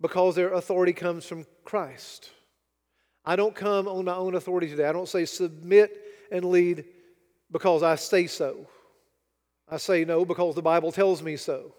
[0.00, 2.30] because their authority comes from Christ.
[3.24, 4.86] I don't come on my own authority today.
[4.86, 5.98] I don't say submit
[6.30, 6.84] and lead
[7.50, 8.66] because I say so.
[9.70, 11.74] I say no because the Bible tells me so.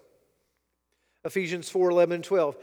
[1.24, 2.56] Ephesians 4 11 and 12.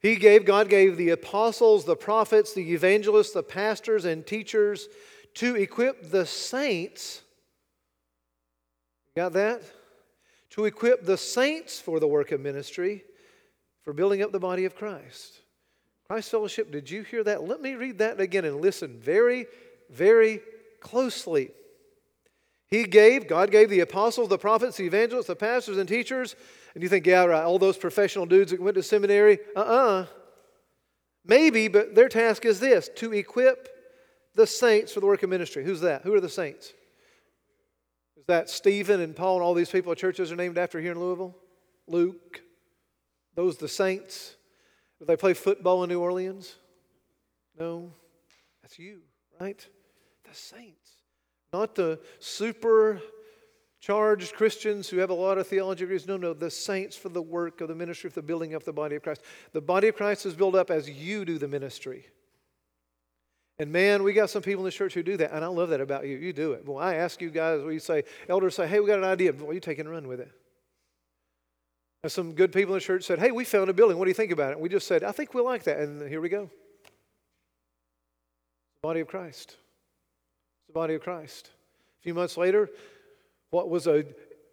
[0.00, 4.88] He gave, God gave the apostles, the prophets, the evangelists, the pastors, and teachers
[5.34, 7.22] to equip the saints.
[9.16, 9.62] Got that?
[10.50, 13.04] To equip the saints for the work of ministry,
[13.82, 15.40] for building up the body of Christ.
[16.06, 17.44] Christ Fellowship, did you hear that?
[17.44, 19.46] Let me read that again and listen very,
[19.90, 20.40] very
[20.80, 21.50] closely.
[22.74, 26.34] He gave, God gave the apostles, the prophets, the evangelists, the pastors, and teachers.
[26.74, 29.38] And you think, yeah, right, all those professional dudes that went to seminary.
[29.54, 30.06] Uh uh
[31.24, 33.68] Maybe, but their task is this to equip
[34.34, 35.64] the saints for the work of ministry.
[35.64, 36.02] Who's that?
[36.02, 36.72] Who are the saints?
[38.16, 40.98] Is that Stephen and Paul and all these people churches are named after here in
[40.98, 41.36] Louisville?
[41.86, 42.42] Luke?
[43.36, 44.34] Those the saints?
[44.98, 46.56] Do they play football in New Orleans?
[47.56, 47.92] No.
[48.62, 49.02] That's you,
[49.40, 49.64] right?
[50.28, 50.83] The saints.
[51.54, 53.00] Not the super
[53.78, 56.04] charged Christians who have a lot of theology degrees.
[56.04, 58.72] No, no, the saints for the work of the ministry of the building up the
[58.72, 59.22] body of Christ.
[59.52, 62.06] The body of Christ is built up as you do the ministry.
[63.60, 65.68] And man, we got some people in the church who do that, and I love
[65.68, 66.16] that about you.
[66.16, 66.66] You do it.
[66.66, 69.32] Well, I ask you guys, we say, elders say, hey, we got an idea.
[69.32, 70.32] Well, you take and run with it.
[72.02, 73.96] And some good people in the church said, hey, we found a building.
[73.96, 74.52] What do you think about it?
[74.54, 75.78] And we just said, I think we like that.
[75.78, 76.50] And here we go.
[78.82, 79.56] Body of Christ.
[80.64, 81.50] It's the body of Christ.
[82.00, 82.70] A few months later,
[83.50, 84.04] what was a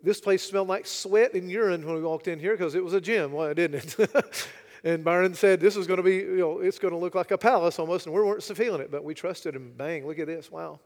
[0.03, 2.93] this place smelled like sweat and urine when we walked in here because it was
[2.93, 4.47] a gym, well, didn't it?
[4.83, 7.31] And Byron said, This is going to be, you know, it's going to look like
[7.31, 8.07] a palace almost.
[8.07, 9.73] And we weren't feeling it, but we trusted him.
[9.77, 10.51] Bang, look at this.
[10.51, 10.79] Wow.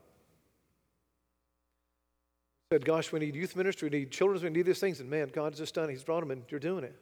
[2.72, 5.00] Said, Gosh, we need youth ministry, we need children's, we need these things.
[5.00, 5.94] And man, God's just done it.
[5.94, 6.96] He's brought them, and you're doing it.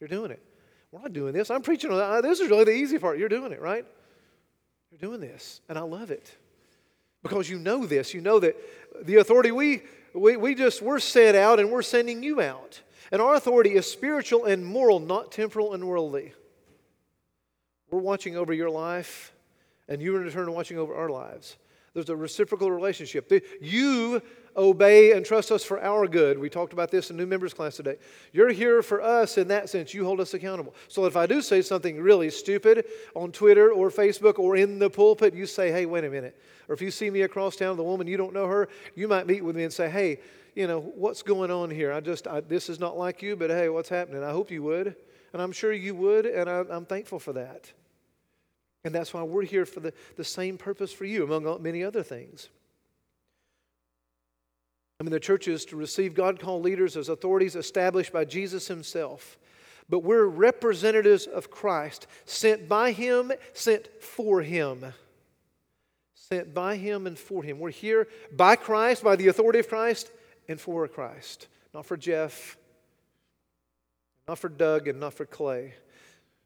[0.00, 0.42] You're doing it.
[0.90, 1.50] We're not doing this.
[1.50, 1.90] I'm preaching.
[2.22, 3.18] This is really the easy part.
[3.18, 3.84] You're doing it, right?
[4.90, 5.60] You're doing this.
[5.68, 6.34] And I love it.
[7.22, 8.14] Because you know this.
[8.14, 8.56] You know that
[9.02, 9.82] the authority we,
[10.14, 12.80] we, we just, we're sent out and we're sending you out.
[13.10, 16.34] And our authority is spiritual and moral, not temporal and worldly.
[17.90, 19.32] We're watching over your life,
[19.88, 21.56] and you in turn are watching over our lives.
[21.94, 23.32] There's a reciprocal relationship.
[23.62, 24.22] You
[24.58, 26.38] obey and trust us for our good.
[26.38, 27.96] We talked about this in new members class today.
[28.32, 29.94] You're here for us in that sense.
[29.94, 30.74] You hold us accountable.
[30.88, 34.90] So if I do say something really stupid on Twitter or Facebook or in the
[34.90, 36.38] pulpit, you say, hey, wait a minute.
[36.68, 39.26] Or if you see me across town, the woman, you don't know her, you might
[39.26, 40.18] meet with me and say, hey,
[40.54, 41.92] you know, what's going on here?
[41.92, 44.24] I just, I, this is not like you, but hey, what's happening?
[44.24, 44.96] I hope you would.
[45.32, 47.70] And I'm sure you would, and I, I'm thankful for that.
[48.84, 52.02] And that's why we're here for the, the same purpose for you, among many other
[52.02, 52.48] things.
[55.00, 58.66] I mean, the church is to receive God called leaders as authorities established by Jesus
[58.66, 59.38] Himself.
[59.88, 64.84] But we're representatives of Christ, sent by Him, sent for Him.
[66.14, 67.60] Sent by Him and for Him.
[67.60, 70.10] We're here by Christ, by the authority of Christ,
[70.48, 71.46] and for Christ.
[71.72, 72.56] Not for Jeff,
[74.26, 75.74] not for Doug, and not for Clay.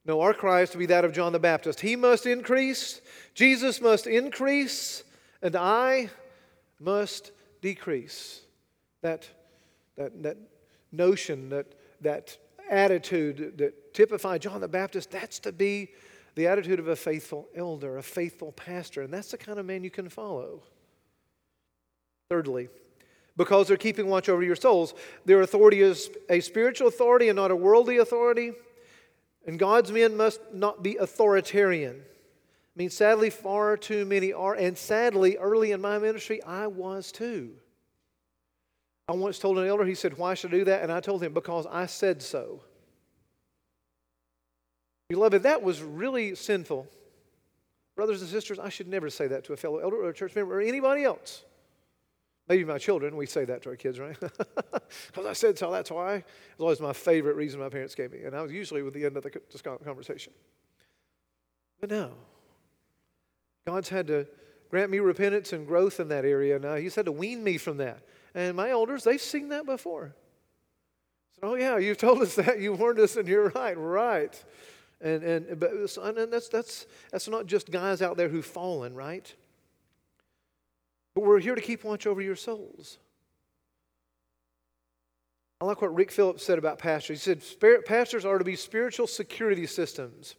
[0.05, 1.81] No, our cry is to be that of John the Baptist.
[1.81, 3.01] He must increase,
[3.35, 5.05] Jesus must increase,
[5.41, 6.11] and I
[6.79, 8.42] must decrease.
[9.03, 9.29] That,
[9.97, 10.37] that, that
[10.91, 12.37] notion, that, that
[12.71, 15.91] attitude that typified John the Baptist, that's to be
[16.35, 19.85] the attitude of a faithful elder, a faithful pastor, and that's the kind of man
[19.85, 20.63] you can follow.
[22.31, 22.69] Thirdly,
[23.37, 27.51] because they're keeping watch over your souls, their authority is a spiritual authority and not
[27.51, 28.53] a worldly authority.
[29.47, 31.97] And God's men must not be authoritarian.
[32.01, 34.55] I mean, sadly, far too many are.
[34.55, 37.51] And sadly, early in my ministry, I was too.
[39.09, 40.83] I once told an elder, he said, Why should I do that?
[40.83, 42.63] And I told him, Because I said so.
[45.09, 46.87] Beloved, that was really sinful.
[47.97, 50.35] Brothers and sisters, I should never say that to a fellow elder or a church
[50.35, 51.45] member or anybody else.
[52.49, 54.17] Maybe my children, we say that to our kids, right?
[55.07, 56.17] Because I said so, that's why.
[56.17, 56.25] It
[56.59, 58.25] was always my favorite reason my parents gave me.
[58.25, 59.31] And I was usually with the end of the
[59.85, 60.35] conversation.
[61.81, 62.13] But no.
[63.67, 64.27] God's had to
[64.71, 66.73] grant me repentance and growth in that area now.
[66.73, 68.03] Uh, he's had to wean me from that.
[68.35, 70.15] And my elders, they've seen that before.
[71.41, 72.61] So, oh, yeah, you've told us that.
[72.61, 74.45] You warned us, and you're right, right.
[75.01, 79.33] And, and, but, and that's, that's, that's not just guys out there who've fallen, right?
[81.15, 82.99] But we're here to keep watch over your souls.
[85.61, 87.25] I like what Rick Phillips said about pastors.
[87.25, 90.35] He said, Pastors are to be spiritual security systems.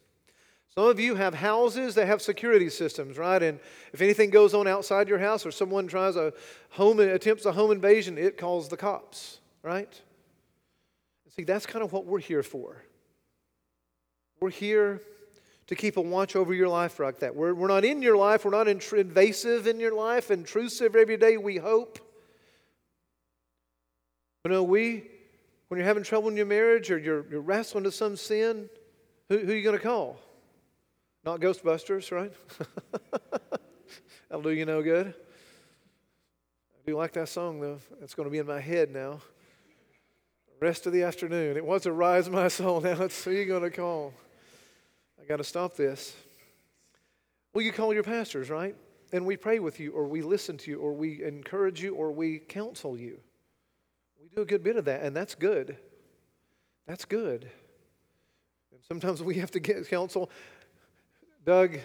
[0.75, 3.41] Some of you have houses that have security systems, right?
[3.43, 3.59] And
[3.93, 6.33] if anything goes on outside your house or someone tries a
[6.71, 10.01] home attempts a home invasion, it calls the cops, right?
[11.35, 12.83] See, that's kind of what we're here for.
[14.39, 15.01] We're here
[15.67, 17.35] to keep a watch over your life like that.
[17.35, 21.37] We're, we're not in your life, we're not invasive in your life, intrusive every day,
[21.37, 21.99] we hope.
[24.43, 25.05] You know, we,
[25.67, 28.69] when you're having trouble in your marriage or you're, you're wrestling to some sin,
[29.29, 30.19] who, who are you going to call?
[31.25, 32.33] Not Ghostbusters, right?
[34.29, 35.07] That'll do you no good.
[35.07, 37.79] I do like that song, though.
[38.01, 39.21] It's going to be in my head now.
[40.59, 41.55] The rest of the afternoon.
[41.57, 42.81] It was Arise My Soul.
[42.81, 44.13] Now it's who you going to call?
[45.21, 46.15] I got to stop this.
[47.53, 48.75] Well, you call your pastors, right?
[49.13, 52.11] and we pray with you, or we listen to you, or we encourage you, or
[52.11, 53.19] we counsel you.
[54.19, 55.77] We do a good bit of that, and that's good.
[56.87, 57.43] That's good.
[58.71, 60.31] And sometimes we have to get counsel.
[61.45, 61.79] Doug,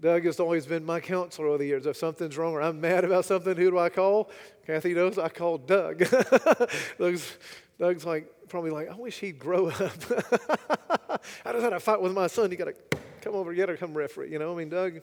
[0.00, 1.86] Doug has always been my counselor over the years.
[1.86, 4.30] If something's wrong or I'm mad about something, who do I call?
[4.66, 5.98] Kathy knows I call Doug.
[6.98, 7.36] Doug's,
[7.78, 9.80] Doug's like probably like, I wish he'd grow up.
[11.44, 12.50] I just had a fight with my son.
[12.50, 14.30] You got to come over, you got to come referee.
[14.30, 15.00] You know, I mean, Doug.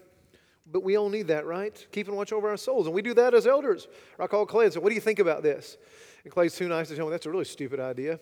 [0.72, 1.86] But we all need that, right?
[1.92, 2.86] Keep and watch over our souls.
[2.86, 3.88] And we do that as elders.
[4.20, 5.78] I call Clay and say, What do you think about this?
[6.24, 8.20] And Clay's too nice to tell me that's a really stupid idea.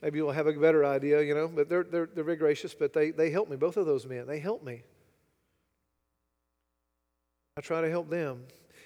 [0.00, 1.48] Maybe you'll have a better idea, you know.
[1.48, 3.56] But they're, they're, they're very gracious, but they, they help me.
[3.56, 4.82] Both of those men, they help me.
[7.60, 8.44] I try to help them.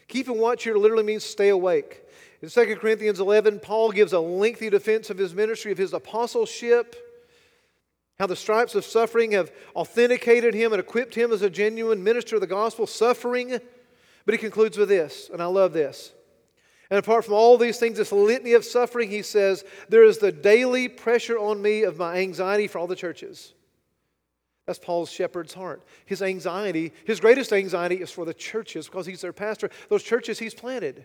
[0.09, 2.03] Keep and watch here literally means stay awake.
[2.43, 6.97] In 2 Corinthians 11, Paul gives a lengthy defense of his ministry, of his apostleship,
[8.19, 12.35] how the stripes of suffering have authenticated him and equipped him as a genuine minister
[12.35, 13.61] of the gospel, suffering.
[14.27, 16.13] But he concludes with this, and I love this.
[16.91, 20.33] And apart from all these things, this litany of suffering, he says, there is the
[20.33, 23.53] daily pressure on me of my anxiety for all the churches.
[24.67, 25.83] That's Paul's shepherd's heart.
[26.07, 30.39] His anxiety, his greatest anxiety is for the churches because he's their pastor, those churches
[30.39, 31.05] he's planted.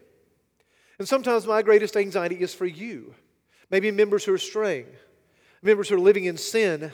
[0.97, 3.13] And sometimes my greatest anxiety is for you.
[3.69, 4.87] Maybe members who are straying,
[5.61, 6.91] members who are living in sin,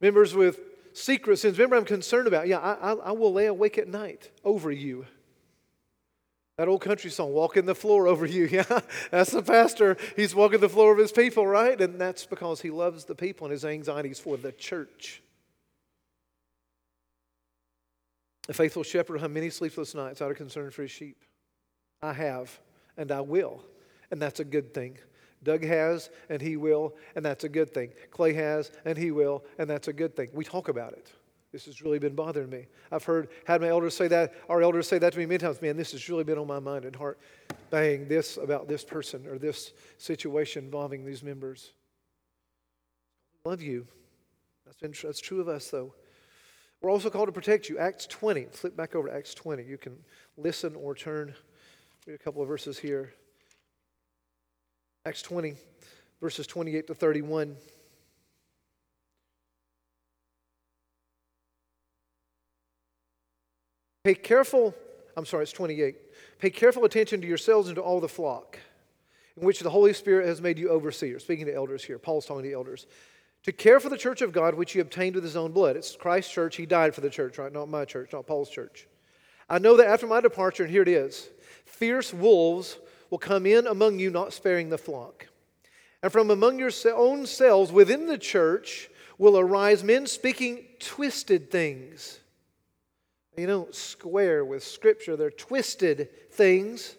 [0.00, 0.60] members with
[0.92, 1.58] secret sins.
[1.58, 5.06] Remember, I'm concerned about, yeah, I, I, I will lay awake at night over you.
[6.58, 8.44] That old country song, walking the floor over you.
[8.52, 8.80] Yeah,
[9.10, 9.96] that's the pastor.
[10.16, 11.80] He's walking the floor of his people, right?
[11.80, 15.22] And that's because he loves the people and his anxiety is for the church.
[18.52, 21.24] A faithful shepherd will have many sleepless nights out of concern for his sheep.
[22.02, 22.60] I have,
[22.98, 23.64] and I will,
[24.10, 24.98] and that's a good thing.
[25.42, 27.94] Doug has, and he will, and that's a good thing.
[28.10, 30.28] Clay has, and he will, and that's a good thing.
[30.34, 31.10] We talk about it.
[31.50, 32.66] This has really been bothering me.
[32.90, 35.62] I've heard, had my elders say that, our elders say that to me many times.
[35.62, 37.18] Man, this has really been on my mind and heart.
[37.70, 41.72] Bang, this about this person or this situation involving these members.
[43.46, 43.86] Love you.
[44.66, 45.94] That's, been, that's true of us, though.
[46.82, 47.78] We're also called to protect you.
[47.78, 48.46] Acts 20.
[48.50, 49.62] Flip back over to Acts 20.
[49.62, 49.96] You can
[50.36, 51.34] listen or turn.
[52.06, 53.14] Read a couple of verses here.
[55.06, 55.54] Acts 20,
[56.20, 57.56] verses 28 to 31.
[64.04, 64.74] Pay careful,
[65.16, 65.96] I'm sorry, it's 28.
[66.40, 68.58] Pay careful attention to yourselves and to all the flock
[69.36, 71.22] in which the Holy Spirit has made you overseers.
[71.22, 72.86] Speaking to elders here, Paul's talking to elders
[73.44, 75.76] to care for the church of God which he obtained with his own blood.
[75.76, 76.56] It's Christ's church.
[76.56, 77.52] He died for the church, right?
[77.52, 78.86] Not my church, not Paul's church.
[79.48, 81.28] I know that after my departure, and here it is,
[81.64, 82.78] fierce wolves
[83.10, 85.26] will come in among you, not sparing the flock.
[86.02, 92.18] And from among your own selves within the church will arise men speaking twisted things.
[93.36, 96.96] They don't square with Scripture, they're twisted things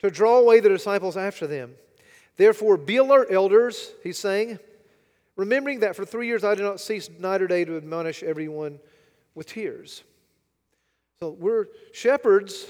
[0.00, 1.74] to draw away the disciples after them.
[2.36, 4.58] Therefore, be alert, elders, he's saying
[5.36, 8.80] remembering that for three years I did not cease night or day to admonish everyone
[9.34, 10.02] with tears.
[11.20, 12.66] So we're shepherds.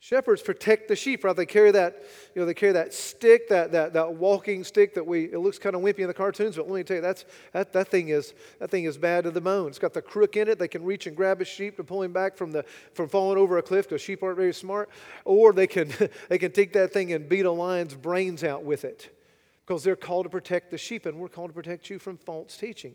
[0.00, 1.34] Shepherds protect the sheep, right?
[1.34, 2.02] They carry that,
[2.34, 5.60] you know, they carry that stick, that, that, that walking stick that we, it looks
[5.60, 8.08] kind of wimpy in the cartoons, but let me tell you, that's, that, that, thing
[8.08, 9.68] is, that thing is bad to the bone.
[9.68, 10.58] It's got the crook in it.
[10.58, 13.38] They can reach and grab a sheep to pull him back from, the, from falling
[13.38, 14.90] over a cliff because sheep aren't very smart.
[15.24, 15.92] Or they can,
[16.28, 19.16] they can take that thing and beat a lion's brains out with it
[19.66, 22.56] because they're called to protect the sheep, and we're called to protect you from false
[22.56, 22.94] teaching.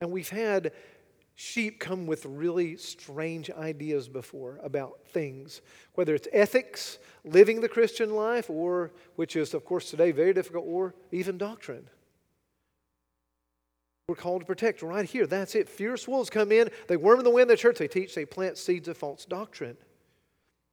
[0.00, 0.72] And we've had
[1.34, 5.60] sheep come with really strange ideas before about things,
[5.94, 10.64] whether it's ethics, living the Christian life, or, which is, of course, today very difficult,
[10.66, 11.88] or even doctrine.
[14.08, 15.26] We're called to protect right here.
[15.26, 15.68] That's it.
[15.68, 18.24] Fierce wolves come in, they worm in the wind of the church, they teach, they
[18.24, 19.76] plant seeds of false doctrine.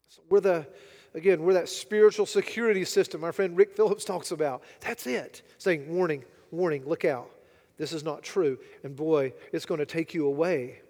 [0.07, 0.67] So we're the
[1.15, 4.63] Again, we're that spiritual security system our friend Rick Phillips talks about.
[4.81, 5.43] That's it.
[5.57, 7.29] Saying, warning, warning, look out.
[7.77, 8.57] This is not true.
[8.83, 10.81] And boy, it's going to take you away.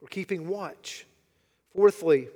[0.00, 1.06] We're keeping watch.
[1.74, 2.28] Fourthly,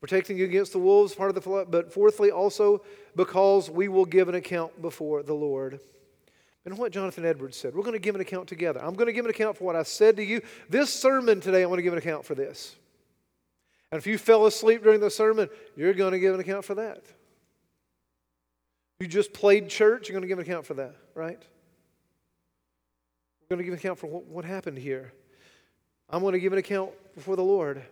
[0.00, 2.82] protecting you against the wolves, part of the flood, but fourthly, also
[3.16, 5.80] because we will give an account before the Lord.
[6.64, 8.80] And what Jonathan Edwards said, we're going to give an account together.
[8.82, 10.42] I'm going to give an account for what I said to you.
[10.68, 12.76] This sermon today, I want to give an account for this.
[13.92, 16.74] And if you fell asleep during the sermon, you're going to give an account for
[16.76, 17.04] that.
[18.98, 21.42] You just played church, you're going to give an account for that, right?
[23.42, 25.12] We're going to give an account for what, happened here.
[26.08, 27.82] I'm going to give an account before the Lord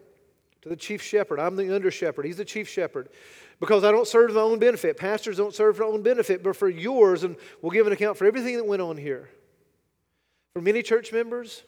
[0.62, 1.38] to the chief shepherd.
[1.38, 2.24] I'm the under shepherd.
[2.24, 3.10] He's the chief shepherd.
[3.60, 4.96] Because I don't serve my own benefit.
[4.96, 8.16] Pastors don't serve for their own benefit, but for yours, and we'll give an account
[8.16, 9.28] for everything that went on here.
[10.54, 11.62] For many church members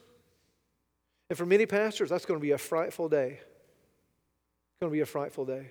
[1.29, 3.41] and for many pastors, that's going to be a frightful day.
[4.83, 5.69] Going to be a frightful day.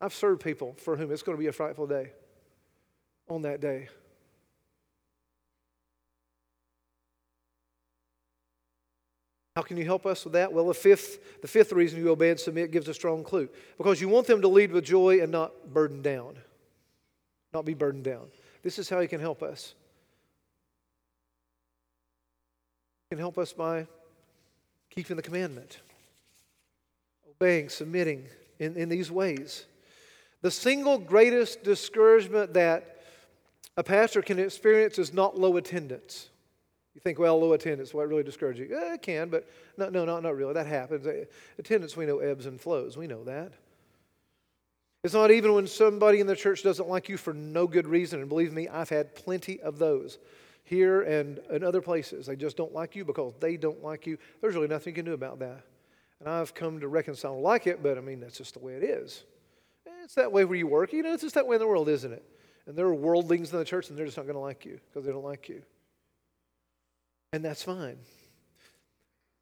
[0.00, 2.12] I've served people for whom it's going to be a frightful day
[3.28, 3.88] on that day.
[9.54, 10.50] How can you help us with that?
[10.50, 13.50] Well, the fifth, the fifth reason you obey and submit gives a strong clue.
[13.76, 16.38] Because you want them to lead with joy and not burdened down.
[17.52, 18.28] Not be burdened down.
[18.62, 19.74] This is how he can help us.
[23.10, 23.86] He can help us by
[24.88, 25.80] keeping the commandment,
[27.28, 28.24] obeying, submitting
[28.58, 29.66] in, in these ways.
[30.42, 32.96] The single greatest discouragement that
[33.76, 36.30] a pastor can experience is not low attendance.
[36.94, 38.76] You think, well, low attendance, what really discourages you?
[38.76, 40.54] Eh, it can, but no, no, not, not really.
[40.54, 41.06] That happens.
[41.06, 41.24] Eh,
[41.58, 42.96] attendance, we know, ebbs and flows.
[42.96, 43.52] We know that.
[45.04, 48.20] It's not even when somebody in the church doesn't like you for no good reason.
[48.20, 50.18] And believe me, I've had plenty of those
[50.64, 52.26] here and in other places.
[52.26, 54.18] They just don't like you because they don't like you.
[54.40, 55.62] There's really nothing you can do about that.
[56.20, 58.82] And I've come to reconcile like it, but I mean, that's just the way it
[58.82, 59.24] is.
[60.02, 60.92] It's that way where you work.
[60.92, 62.24] You know, it's just that way in the world, isn't it?
[62.66, 64.80] And there are worldlings in the church, and they're just not going to like you
[64.88, 65.62] because they don't like you
[67.32, 67.96] and that's fine.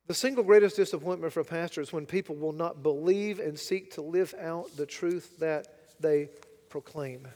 [0.06, 3.92] The single greatest disappointment for a pastor is when people will not believe and seek
[3.94, 5.66] to live out the truth that
[6.00, 6.30] they
[6.68, 7.26] proclaim.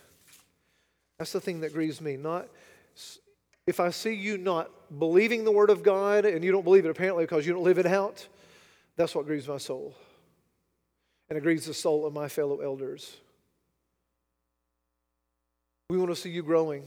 [1.18, 2.16] That's the thing that grieves me.
[2.16, 2.49] Not
[3.66, 6.91] if I see you not believing the word of God and you don't believe it
[6.91, 8.26] apparently because you don't live it out,
[9.01, 9.94] that's what grieves my soul.
[11.30, 13.16] And it grieves the soul of my fellow elders.
[15.88, 16.84] We want to see you growing.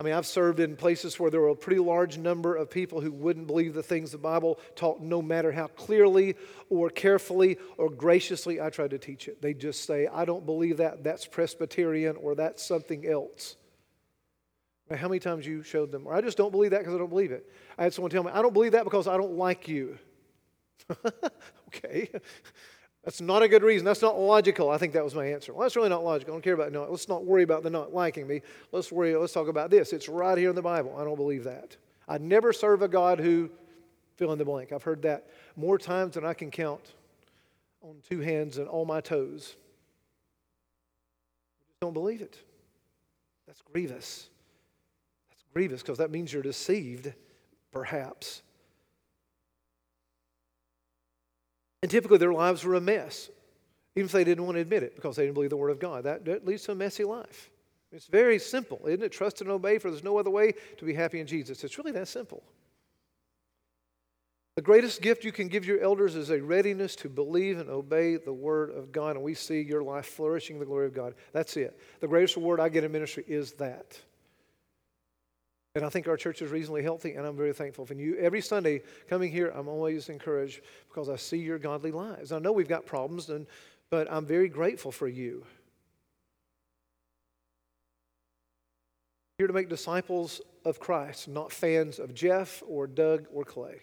[0.00, 3.02] I mean, I've served in places where there were a pretty large number of people
[3.02, 6.34] who wouldn't believe the things the Bible taught, no matter how clearly
[6.70, 9.42] or carefully or graciously I tried to teach it.
[9.42, 13.56] They just say, I don't believe that, that's Presbyterian, or that's something else.
[14.90, 17.10] how many times you showed them, or I just don't believe that because I don't
[17.10, 17.48] believe it.
[17.76, 19.98] I had someone tell me, I don't believe that because I don't like you.
[21.68, 22.08] okay.
[23.04, 23.84] That's not a good reason.
[23.84, 24.70] That's not logical.
[24.70, 25.52] I think that was my answer.
[25.52, 26.32] Well, that's really not logical.
[26.32, 26.86] I don't care about no.
[26.88, 28.42] Let's not worry about the not liking me.
[28.70, 29.16] Let's worry.
[29.16, 29.92] Let's talk about this.
[29.92, 30.96] It's right here in the Bible.
[30.96, 31.76] I don't believe that.
[32.06, 33.50] I never serve a God who
[34.16, 34.70] fill in the blank.
[34.72, 35.26] I've heard that
[35.56, 36.92] more times than I can count
[37.82, 39.56] on two hands and all my toes.
[41.60, 42.38] I just don't believe it.
[43.48, 44.28] That's grievous.
[45.30, 47.12] That's grievous because that means you're deceived,
[47.72, 48.42] perhaps.
[51.82, 53.28] And typically their lives were a mess,
[53.96, 55.80] even if they didn't want to admit it because they didn't believe the Word of
[55.80, 56.04] God.
[56.04, 57.50] That, that leads to a messy life.
[57.90, 59.12] It's very simple, isn't it?
[59.12, 61.62] Trust and obey, for there's no other way to be happy in Jesus.
[61.62, 62.42] It's really that simple.
[64.54, 68.16] The greatest gift you can give your elders is a readiness to believe and obey
[68.16, 69.16] the Word of God.
[69.16, 71.14] And we see your life flourishing the glory of God.
[71.32, 71.78] That's it.
[72.00, 73.98] The greatest reward I get in ministry is that.
[75.74, 78.16] And I think our church is reasonably healthy, and I'm very thankful for you.
[78.18, 82.30] Every Sunday coming here, I'm always encouraged because I see your godly lives.
[82.30, 83.46] I know we've got problems, and,
[83.88, 85.44] but I'm very grateful for you.
[89.38, 93.80] Here to make disciples of Christ, not fans of Jeff or Doug or Clay.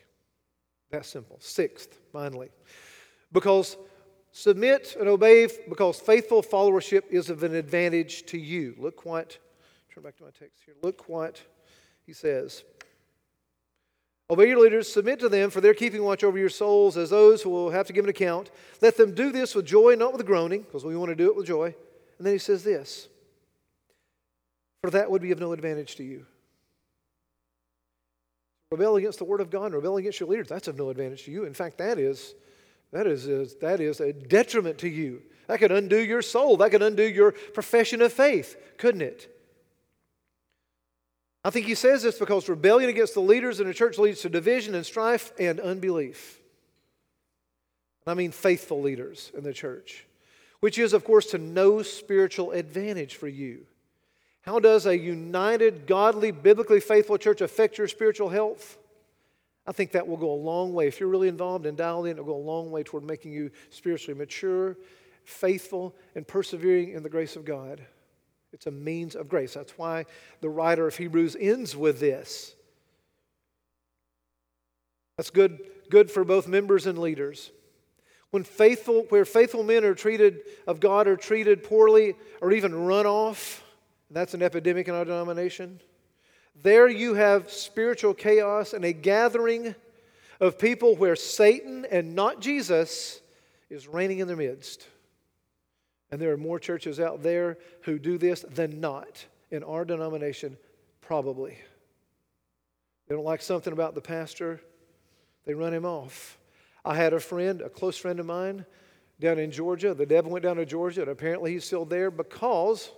[0.92, 1.38] That's simple.
[1.40, 2.50] Sixth, finally,
[3.32, 3.78] because
[4.32, 8.76] submit and obey, because faithful followership is of an advantage to you.
[8.78, 9.40] Look what,
[9.92, 10.76] turn back to my text here.
[10.84, 11.42] Look what
[12.10, 12.64] he says.
[14.32, 17.44] Obey your leaders, submit to them, for they're keeping watch over your souls as those
[17.44, 18.50] who will have to give an account.
[18.82, 21.36] Let them do this with joy, not with groaning, because we want to do it
[21.36, 21.76] with joy.
[22.18, 23.10] And then he says this
[24.84, 26.26] For that would be of no advantage to you.
[28.72, 31.32] Rebel against the word of God rebel against your leaders, that's of no advantage to
[31.32, 31.46] you.
[31.46, 32.34] In fact, that is,
[32.92, 35.22] that is, that is a detriment to you.
[35.46, 36.58] That could undo your soul.
[36.58, 39.39] That could undo your profession of faith, couldn't it?
[41.50, 44.30] I think he says this because rebellion against the leaders in the church leads to
[44.30, 46.40] division and strife and unbelief.
[48.06, 50.06] I mean, faithful leaders in the church,
[50.60, 53.66] which is, of course, to no spiritual advantage for you.
[54.44, 58.78] How does a united, godly, biblically faithful church affect your spiritual health?
[59.66, 60.86] I think that will go a long way.
[60.86, 63.50] If you're really involved and dialed in, it'll go a long way toward making you
[63.72, 64.78] spiritually mature,
[65.24, 67.82] faithful, and persevering in the grace of God.
[68.52, 69.54] It's a means of grace.
[69.54, 70.06] That's why
[70.42, 72.54] the writer of Hebrews ends with this.
[75.18, 77.52] That's good, good for both members and leaders.
[78.32, 83.06] When faithful, where faithful men are treated of God are treated poorly or even run
[83.06, 83.64] off,
[84.12, 85.80] that's an epidemic in our denomination.
[86.62, 89.76] There you have spiritual chaos and a gathering
[90.40, 93.22] of people where Satan and not Jesus
[93.70, 94.88] is reigning in their midst.
[96.12, 99.26] And there are more churches out there who do this than not.
[99.52, 100.58] In our denomination,
[101.02, 101.58] probably.
[103.08, 104.62] They don't like something about the pastor,
[105.46, 106.38] they run him off.
[106.86, 108.66] I had a friend, a close friend of mine,
[109.20, 109.94] down in Georgia.
[109.94, 112.92] The devil went down to Georgia, and apparently he's still there because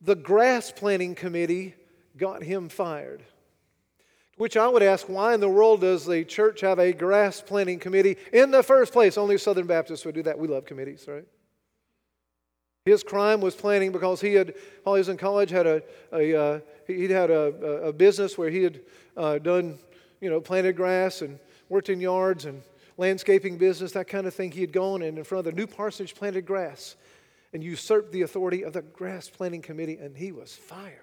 [0.00, 1.74] the grass planting committee
[2.16, 3.22] got him fired.
[4.36, 7.78] Which I would ask, why in the world does the church have a grass planting
[7.78, 9.18] committee in the first place?
[9.18, 10.38] Only Southern Baptists would do that.
[10.38, 11.26] We love committees, right?
[12.84, 14.54] His crime was planting because he had,
[14.84, 18.48] while he was in college, had a, a uh, he'd had a, a, business where
[18.48, 18.80] he had
[19.16, 19.78] uh, done,
[20.20, 22.62] you know, planted grass and worked in yards and
[22.96, 24.50] landscaping business, that kind of thing.
[24.50, 26.96] He had gone and in front of the new parsonage planted grass
[27.52, 30.96] and usurped the authority of the grass planting committee, and he was fired.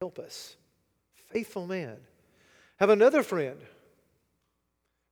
[0.00, 0.56] Help us.
[1.30, 1.96] Faithful man.
[2.78, 3.60] Have another friend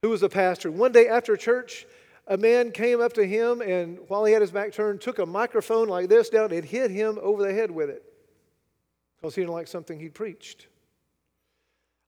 [0.03, 0.71] who was a pastor.
[0.71, 1.87] One day after church,
[2.29, 5.26] a man came up to him and while he had his back turned, took a
[5.26, 8.05] microphone like this down and hit him over the head with it
[9.16, 10.66] because he didn't like something he preached.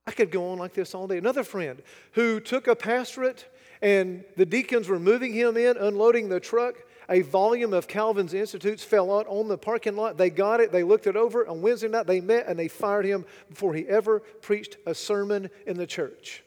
[0.07, 1.19] I could go on like this all day.
[1.19, 3.47] Another friend who took a pastorate
[3.81, 6.75] and the deacons were moving him in, unloading the truck.
[7.09, 10.19] A volume of Calvin's Institutes fell out on the parking lot.
[10.19, 11.47] They got it, they looked it over.
[11.49, 15.51] On Wednesday night, they met and they fired him before he ever preached a sermon
[15.67, 16.45] in the church.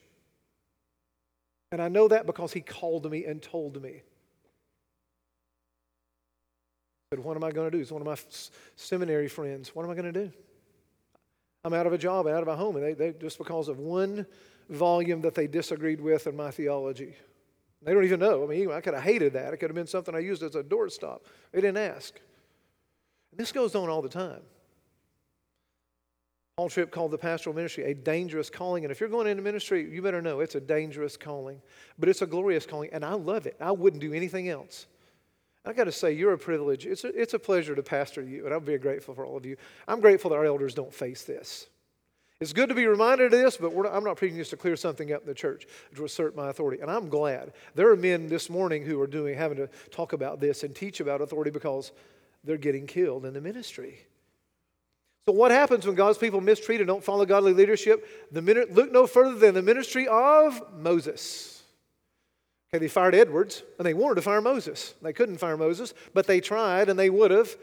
[1.74, 4.03] And I know that because he called me and told me.
[7.09, 7.80] But what am I going to do?
[7.80, 8.15] He's one of my
[8.76, 9.74] seminary friends.
[9.74, 10.32] What am I going to do?
[11.65, 13.80] I'm out of a job, out of a home, and they, they just because of
[13.80, 14.28] one
[14.69, 17.15] volume that they disagreed with in my theology.
[17.82, 18.43] They don't even know.
[18.43, 19.55] I mean, I could have hated that.
[19.55, 21.21] It could have been something I used as a doorstop.
[21.51, 22.13] They didn't ask.
[23.32, 24.41] And this goes on all the time.
[26.57, 28.85] Paul Tripp called the pastoral ministry a dangerous calling.
[28.85, 31.59] And if you're going into ministry, you better know it's a dangerous calling.
[31.97, 33.55] But it's a glorious calling, and I love it.
[33.59, 34.85] I wouldn't do anything else.
[35.65, 36.85] I got to say, you're a privilege.
[36.85, 39.45] It's a, it's a pleasure to pastor you, and I'm very grateful for all of
[39.45, 39.57] you.
[39.87, 41.67] I'm grateful that our elders don't face this.
[42.39, 45.11] It's good to be reminded of this, but I'm not preaching this to clear something
[45.11, 46.81] up in the church to assert my authority.
[46.81, 47.53] And I'm glad.
[47.73, 50.99] There are men this morning who are doing, having to talk about this and teach
[50.99, 51.93] about authority because
[52.43, 54.05] they're getting killed in the ministry.
[55.26, 58.05] So, what happens when God's people mistreat and don't follow godly leadership?
[58.32, 61.63] The minute, look no further than the ministry of Moses.
[62.69, 64.95] Okay, they fired Edwards, and they wanted to fire Moses.
[65.01, 67.55] They couldn't fire Moses, but they tried, and they would have.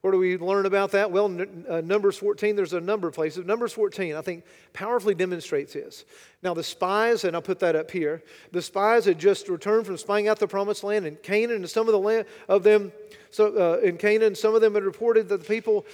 [0.00, 1.10] Where do we learn about that?
[1.10, 1.26] Well,
[1.68, 3.44] uh, Numbers 14, there's a number of places.
[3.44, 6.04] Numbers 14, I think, powerfully demonstrates this.
[6.42, 9.96] Now, the spies, and I'll put that up here, the spies had just returned from
[9.96, 12.92] spying out the promised land in Canaan, and some of the land of them,
[13.30, 15.84] so uh, in Canaan, some of them had reported that the people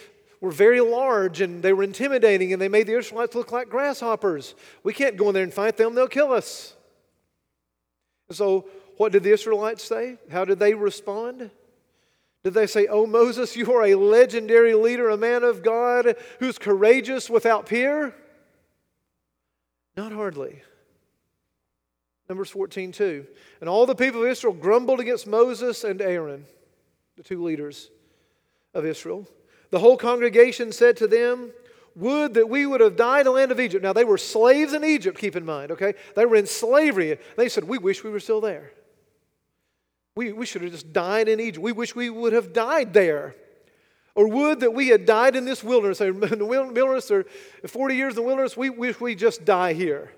[0.42, 4.56] were very large and they were intimidating and they made the Israelites look like grasshoppers.
[4.82, 6.74] We can't go in there and fight them, they'll kill us.
[8.28, 8.66] And so,
[8.96, 10.18] what did the Israelites say?
[10.30, 11.50] How did they respond?
[12.42, 16.58] Did they say, Oh, Moses, you are a legendary leader, a man of God who's
[16.58, 18.12] courageous without peer?
[19.96, 20.62] Not hardly.
[22.28, 23.26] Numbers 14, 2.
[23.60, 26.46] And all the people of Israel grumbled against Moses and Aaron,
[27.16, 27.90] the two leaders
[28.74, 29.28] of Israel.
[29.72, 31.50] The whole congregation said to them,
[31.96, 33.82] Would that we would have died in the land of Egypt.
[33.82, 35.94] Now, they were slaves in Egypt, keep in mind, okay?
[36.14, 37.18] They were in slavery.
[37.36, 38.70] They said, We wish we were still there.
[40.14, 41.64] We, we should have just died in Egypt.
[41.64, 43.34] We wish we would have died there.
[44.14, 47.24] Or would that we had died in this wilderness, in the wilderness, or
[47.66, 50.12] 40 years in the wilderness, we wish we just die here.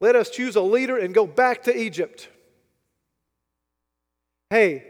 [0.00, 2.28] Let us choose a leader and go back to Egypt.
[4.50, 4.84] Hey,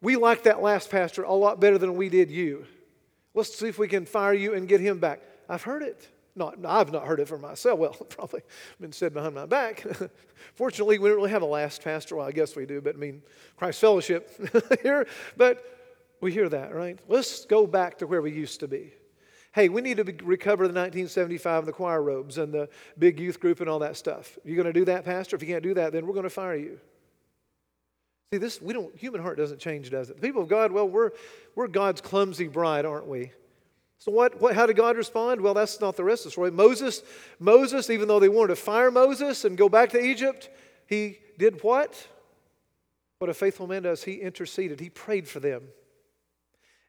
[0.00, 2.64] we like that last pastor a lot better than we did you.
[3.38, 5.22] Let's see if we can fire you and get him back.
[5.48, 6.08] I've heard it.
[6.34, 7.78] Not, I've not heard it for myself.
[7.80, 8.40] Well, probably
[8.80, 9.86] been said behind my back.
[10.54, 12.16] Fortunately, we don't really have a last pastor.
[12.16, 13.22] Well, I guess we do, but I mean,
[13.56, 14.28] Christ Fellowship
[14.82, 15.06] here.
[15.36, 15.64] But
[16.20, 16.98] we hear that, right?
[17.06, 18.92] Let's go back to where we used to be.
[19.52, 22.68] Hey, we need to recover the 1975 and the choir robes and the
[22.98, 24.36] big youth group and all that stuff.
[24.44, 25.36] You're going to do that, Pastor?
[25.36, 26.80] If you can't do that, then we're going to fire you.
[28.32, 28.94] See, this we don't.
[28.96, 30.16] Human heart doesn't change, does it?
[30.16, 31.12] The people of God, well, we're
[31.54, 33.32] we're God's clumsy bride, aren't we?
[34.00, 35.40] So what, what, how did God respond?
[35.40, 36.52] Well, that's not the rest of the story.
[36.52, 37.02] Moses,
[37.40, 40.50] Moses, even though they wanted to fire Moses and go back to Egypt,
[40.86, 42.06] he did what?
[43.18, 44.04] What a faithful man does.
[44.04, 44.78] He interceded.
[44.78, 45.62] He prayed for them.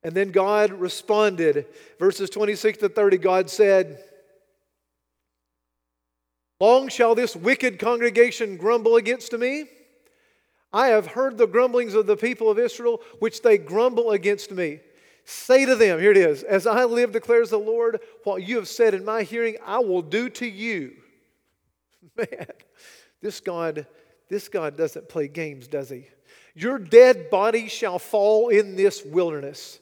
[0.04, 1.66] And then God responded.
[1.98, 4.04] Verses 26 to 30, God said,
[6.60, 9.66] Long shall this wicked congregation grumble against me?
[10.72, 14.82] I have heard the grumblings of the people of Israel, which they grumble against me.
[15.26, 18.68] Say to them, here it is, as I live, declares the Lord, what you have
[18.68, 20.94] said in my hearing, I will do to you.
[22.18, 22.48] Man,
[23.22, 23.86] this God,
[24.28, 26.08] this God doesn't play games, does he?
[26.56, 29.80] Your dead body shall fall in this wilderness.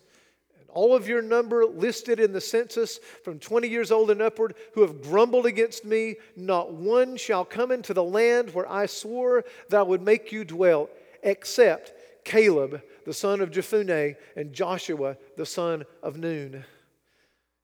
[0.78, 4.82] All of your number listed in the census from 20 years old and upward who
[4.82, 9.80] have grumbled against me, not one shall come into the land where I swore that
[9.80, 10.92] I would make you dwell,
[11.24, 16.64] except Caleb, the son of Jephunneh, and Joshua, the son of Nun.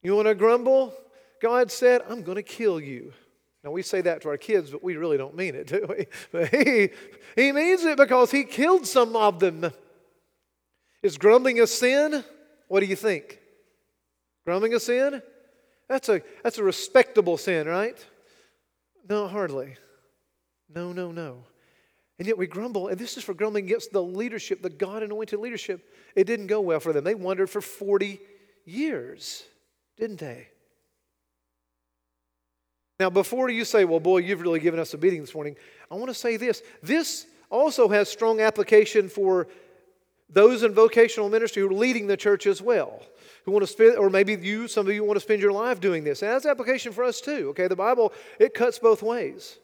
[0.02, 0.92] You want to grumble?
[1.40, 3.12] God said, I'm going to kill you.
[3.62, 6.06] Now, we say that to our kids, but we really don't mean it, do we?
[6.32, 6.90] But he,
[7.36, 9.70] he means it because he killed some of them.
[11.00, 12.24] Is grumbling a sin?
[12.68, 13.38] What do you think?
[14.44, 15.22] Grumbling a sin?
[15.88, 17.96] That's a, that's a respectable sin, right?
[19.08, 19.76] No, hardly.
[20.74, 21.44] No, no, no.
[22.18, 25.40] And yet we grumble, and this is for grumbling against the leadership, the God anointed
[25.40, 25.92] leadership.
[26.14, 27.04] It didn't go well for them.
[27.04, 28.20] They wandered for 40
[28.64, 29.42] years,
[29.96, 30.48] didn't they?
[33.00, 35.56] Now, before you say, well, boy, you've really given us a beating this morning,
[35.90, 36.62] I want to say this.
[36.82, 39.48] This also has strong application for
[40.28, 43.02] those in vocational ministry who are leading the church as well,
[43.44, 45.80] who want to spend, or maybe you, some of you want to spend your life
[45.80, 46.22] doing this.
[46.22, 47.68] And that's application for us too, okay?
[47.68, 49.58] The Bible, it cuts both ways.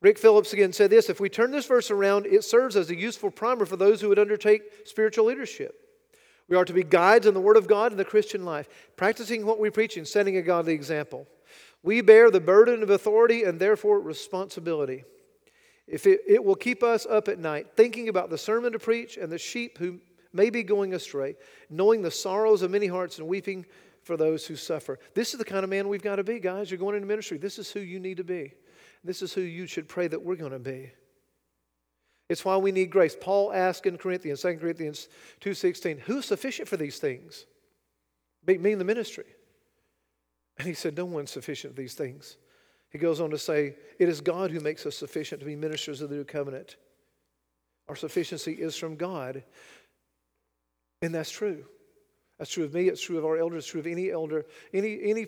[0.00, 2.96] Rick Phillips again said this if we turn this verse around, it serves as a
[2.96, 5.78] useful primer for those who would undertake spiritual leadership.
[6.48, 9.46] We are to be guides in the Word of God in the Christian life, practicing
[9.46, 11.28] what we preach and setting a godly example.
[11.84, 15.04] We bear the burden of authority and therefore responsibility.
[15.92, 19.18] If it, it will keep us up at night, thinking about the sermon to preach
[19.18, 20.00] and the sheep who
[20.32, 21.36] may be going astray,
[21.68, 23.66] knowing the sorrows of many hearts and weeping
[24.02, 24.98] for those who suffer.
[25.14, 26.70] This is the kind of man we've got to be, guys.
[26.70, 27.36] You're going into ministry.
[27.36, 28.54] This is who you need to be.
[29.04, 30.90] This is who you should pray that we're going to be.
[32.30, 33.14] It's why we need grace.
[33.20, 35.08] Paul asked in Corinthians, 2 Corinthians
[35.42, 37.44] 2.16, who is sufficient for these things?
[38.46, 39.26] Mean the ministry.
[40.56, 42.38] And he said, No one's sufficient for these things.
[42.92, 46.00] He goes on to say, It is God who makes us sufficient to be ministers
[46.00, 46.76] of the new covenant.
[47.88, 49.42] Our sufficiency is from God.
[51.00, 51.64] And that's true.
[52.38, 55.00] That's true of me, it's true of our elders, it's true of any elder, any,
[55.02, 55.26] any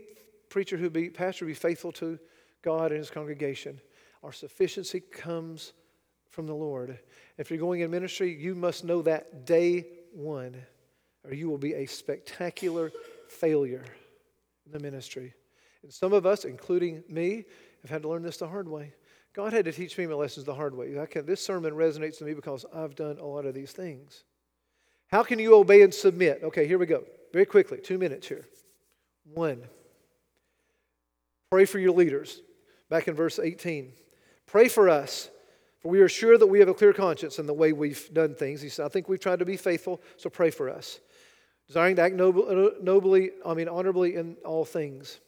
[0.49, 2.19] preacher who be pastor be faithful to
[2.63, 3.81] God and his congregation.
[4.23, 5.75] Our sufficiency comes
[6.31, 6.99] from the Lord.
[7.39, 10.57] If you're going in ministry, you must know that day one,
[11.25, 12.91] or you will be a spectacular
[13.29, 13.85] failure
[14.67, 15.35] in the ministry.
[15.85, 17.45] And some of us, including me,
[17.83, 18.95] have had to learn this the hard way.
[19.35, 20.97] God had to teach me my lessons the hard way.
[21.11, 24.25] Can, this sermon resonates to me because I've done a lot of these things.
[25.09, 26.41] How can you obey and submit?
[26.43, 27.05] Okay, here we go.
[27.33, 28.47] Very quickly, two minutes here.
[29.35, 29.63] One,
[31.51, 32.41] pray for your leaders.
[32.89, 33.93] Back in verse 18.
[34.47, 35.29] Pray for us,
[35.81, 38.35] for we are sure that we have a clear conscience in the way we've done
[38.35, 38.63] things.
[38.63, 41.01] He said, I think we've tried to be faithful, so pray for us
[41.67, 45.21] desiring to act uh, nobly, I mean, honorably in all things.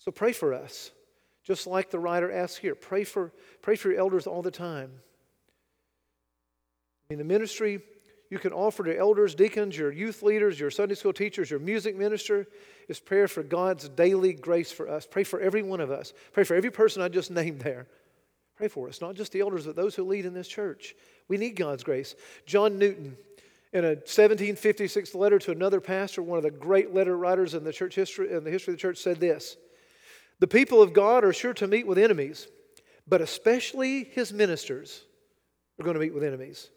[0.00, 0.90] So pray for us,
[1.44, 2.74] just like the writer asks here.
[2.74, 4.90] Pray for, pray for your elders all the time.
[7.10, 7.82] In the ministry,
[8.30, 11.96] you can offer to elders, deacons, your youth leaders, your Sunday school teachers, your music
[11.96, 12.46] minister
[12.88, 15.06] is prayer for God's daily grace for us.
[15.06, 16.14] Pray for every one of us.
[16.32, 17.86] Pray for every person I just named there.
[18.56, 20.94] Pray for us, not just the elders, but those who lead in this church.
[21.28, 22.14] We need God's grace.
[22.46, 23.16] John Newton,
[23.72, 27.72] in a 1756 letter to another pastor, one of the great letter writers in the
[27.72, 29.56] church history in the history of the church said this:
[30.40, 32.48] "The people of God are sure to meet with enemies,
[33.06, 35.04] but especially his ministers
[35.78, 36.70] are going to meet with enemies.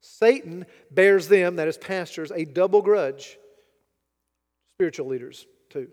[0.00, 3.38] Satan bears them, that is pastors, a double grudge.
[4.76, 5.88] Spiritual leaders too.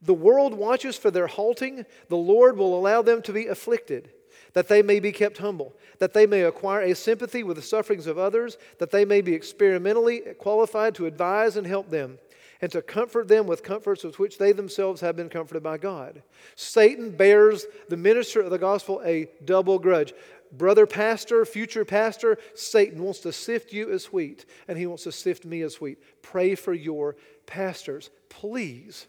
[0.00, 1.84] The world watches for their halting.
[2.08, 4.10] The Lord will allow them to be afflicted."
[4.54, 8.06] that they may be kept humble, that they may acquire a sympathy with the sufferings
[8.06, 12.18] of others, that they may be experimentally qualified to advise and help them,
[12.64, 16.22] and to comfort them with comforts with which they themselves have been comforted by God.
[16.56, 20.14] Satan bears the minister of the gospel a double grudge.
[20.50, 25.12] Brother pastor, future pastor, Satan wants to sift you as wheat, and he wants to
[25.12, 25.98] sift me as wheat.
[26.22, 29.08] Pray for your pastors, please.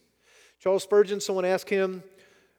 [0.60, 2.03] Charles Spurgeon, someone asked him,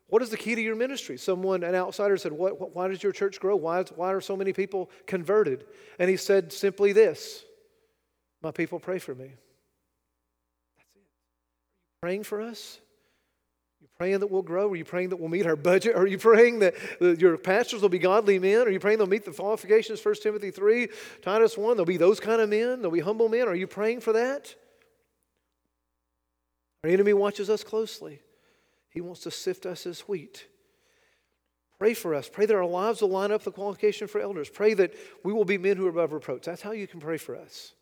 [0.06, 1.18] what is the key to your ministry?
[1.18, 3.54] Someone, an outsider, said, what, Why does your church grow?
[3.54, 5.66] Why, why are so many people converted?
[5.98, 7.44] And he said simply this
[8.40, 9.32] My people pray for me.
[10.76, 11.02] That's it.
[11.02, 12.80] Are you praying for us?
[13.80, 14.70] Are you praying that we'll grow?
[14.70, 15.96] Are you praying that we'll meet our budget?
[15.96, 18.66] Are you praying that your pastors will be godly men?
[18.66, 20.88] Are you praying they'll meet the qualifications, 1 Timothy 3,
[21.22, 21.76] Titus 1?
[21.76, 22.82] They'll be those kind of men.
[22.82, 23.48] They'll be humble men.
[23.48, 24.54] Are you praying for that?
[26.84, 28.20] Our enemy watches us closely.
[28.90, 30.46] He wants to sift us as wheat.
[31.78, 32.28] Pray for us.
[32.28, 34.48] Pray that our lives will line up the qualification for elders.
[34.48, 36.46] Pray that we will be men who are above reproach.
[36.46, 37.74] That's how you can pray for us.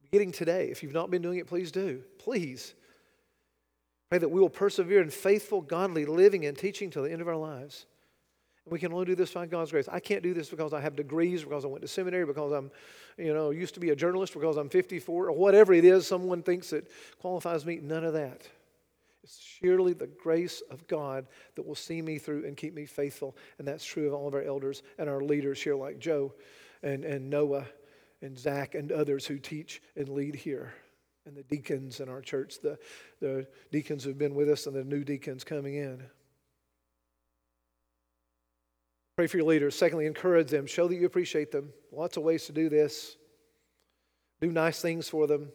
[0.00, 2.02] Beginning today, if you've not been doing it, please do.
[2.18, 2.72] Please.
[4.08, 7.28] Pray that we will persevere in faithful, godly living and teaching till the end of
[7.28, 7.86] our lives.
[8.64, 9.88] And we can only do this by God's grace.
[9.90, 12.70] I can't do this because I have degrees, because I went to seminary, because I'm,
[13.18, 16.42] you know, used to be a journalist, because I'm 54, or whatever it is someone
[16.42, 16.90] thinks that
[17.20, 17.80] qualifies me.
[17.82, 18.48] None of that.
[19.22, 23.36] It's surely the grace of God that will see me through and keep me faithful.
[23.58, 26.32] And that's true of all of our elders and our leaders here, like Joe
[26.82, 27.66] and, and Noah
[28.22, 30.72] and Zach and others who teach and lead here.
[31.28, 32.78] And the deacons in our church, the,
[33.20, 36.02] the deacons who've been with us and the new deacons coming in.
[39.14, 39.74] Pray for your leaders.
[39.76, 40.66] Secondly, encourage them.
[40.66, 41.68] Show that you appreciate them.
[41.92, 43.18] Lots of ways to do this.
[44.40, 45.50] Do nice things for them.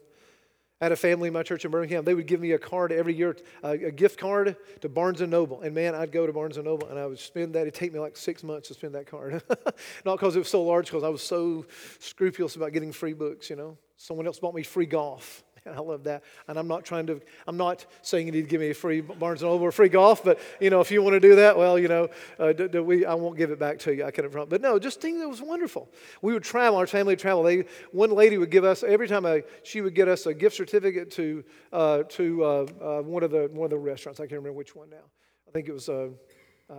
[0.80, 2.06] I had a family in my church in Birmingham.
[2.06, 5.62] They would give me a card every year, a gift card to Barnes and Noble.
[5.62, 7.62] And man, I'd go to Barnes and Noble and I would spend that.
[7.62, 9.42] It'd take me like six months to spend that card.
[10.06, 11.66] Not because it was so large, because I was so
[11.98, 13.50] scrupulous about getting free books.
[13.50, 15.44] You know, someone else bought me free golf.
[15.66, 16.24] I love that.
[16.48, 19.00] And I'm not trying to, I'm not saying you need to give me a free
[19.00, 21.58] Barnes & Noble or free golf, but, you know, if you want to do that,
[21.58, 24.04] well, you know, uh, do, do we, I won't give it back to you.
[24.04, 24.50] I can front.
[24.50, 25.90] But no, just think it was wonderful.
[26.22, 27.44] We would travel, our family would travel.
[27.44, 30.58] They, one lady would give us, every time I, she would get us a gift
[30.58, 34.20] certificate to, uh, to uh, uh one, of the, one of the restaurants.
[34.20, 35.06] I can't remember which one now.
[35.48, 36.10] I think it was, uh,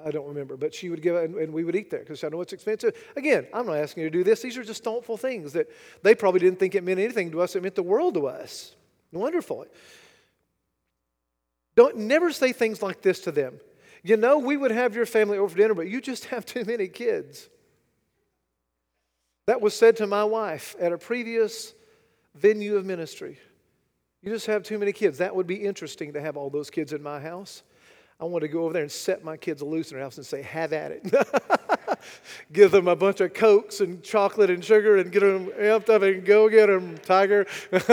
[0.04, 2.28] I don't remember, but she would give and, and we would eat there because I
[2.28, 2.96] know it's expensive.
[3.16, 4.42] Again, I'm not asking you to do this.
[4.42, 5.68] These are just thoughtful things that
[6.02, 7.56] they probably didn't think it meant anything to us.
[7.56, 8.74] It meant the world to us.
[9.12, 9.66] Wonderful.
[11.76, 13.60] Don't never say things like this to them.
[14.02, 16.64] You know, we would have your family over for dinner, but you just have too
[16.64, 17.48] many kids.
[19.46, 21.74] That was said to my wife at a previous
[22.34, 23.38] venue of ministry.
[24.22, 25.18] You just have too many kids.
[25.18, 27.62] That would be interesting to have all those kids in my house.
[28.20, 30.24] I want to go over there and set my kids loose in their house and
[30.24, 31.12] say, have at it.
[32.52, 36.02] Give them a bunch of cokes and chocolate and sugar and get them amped up
[36.02, 37.46] and go get them, tiger.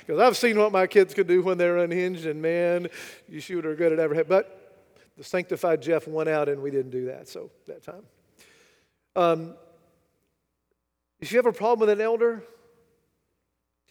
[0.00, 2.88] Because I've seen what my kids can do when they're unhinged, and man,
[3.28, 4.26] you shoot are good at everything.
[4.28, 4.80] But
[5.16, 7.28] the sanctified Jeff went out, and we didn't do that.
[7.28, 8.02] So that time.
[9.14, 9.54] Um,
[11.20, 12.42] if you have a problem with an elder,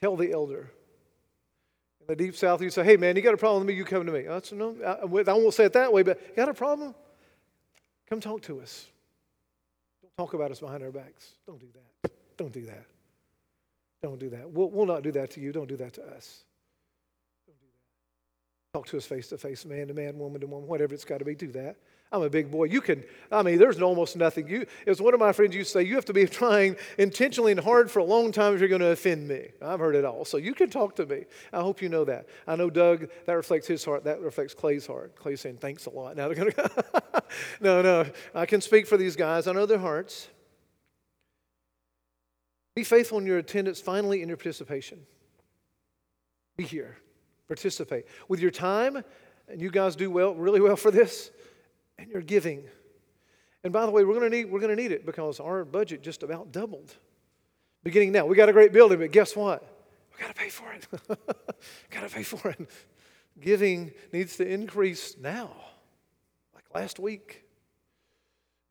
[0.02, 0.72] tell the elder.
[2.12, 4.06] The deep south, you say, hey, man, you got a problem with me, you come
[4.06, 4.28] to me.
[4.28, 6.94] I, said, no, I, I won't say it that way, but you got a problem?
[8.10, 8.88] Come talk to us.
[10.02, 11.36] Don't talk about us behind our backs.
[11.48, 12.12] Don't do that.
[12.36, 12.84] Don't do that.
[14.04, 14.52] Don't do that.
[14.52, 15.54] We'll, we'll not do that to you.
[15.54, 16.44] Don't do that to us.
[17.48, 17.66] Don't do
[18.74, 18.78] that.
[18.78, 21.20] Talk to us face to face, man to man, woman to woman, whatever it's got
[21.20, 21.34] to be.
[21.34, 21.78] Do that.
[22.14, 22.66] I'm a big boy.
[22.66, 24.46] You can, I mean, there's almost nothing.
[24.46, 27.54] You, as one of my friends used to say, you have to be trying intentionally
[27.54, 29.48] and hard for a long time if you're going to offend me.
[29.62, 30.26] I've heard it all.
[30.26, 31.24] So you can talk to me.
[31.54, 32.28] I hope you know that.
[32.46, 34.04] I know Doug, that reflects his heart.
[34.04, 35.16] That reflects Clay's heart.
[35.16, 36.18] Clay's saying, thanks a lot.
[36.18, 37.24] Now they're going to,
[37.62, 38.06] no, no.
[38.36, 39.48] I can speak for these guys.
[39.48, 40.28] I know their hearts.
[42.76, 45.00] Be faithful in your attendance, finally, in your participation.
[46.58, 46.98] Be here.
[47.48, 48.06] Participate.
[48.28, 49.02] With your time,
[49.48, 51.32] and you guys do well, really well for this
[52.02, 52.64] and you're giving.
[53.64, 55.64] And by the way, we're going to need, we're going to need it because our
[55.64, 56.96] budget just about doubled.
[57.84, 59.64] Beginning now, we got a great building, but guess what?
[60.14, 60.88] We got to pay for it.
[61.90, 62.70] got to pay for it.
[63.40, 65.52] Giving needs to increase now,
[66.54, 67.44] like last week.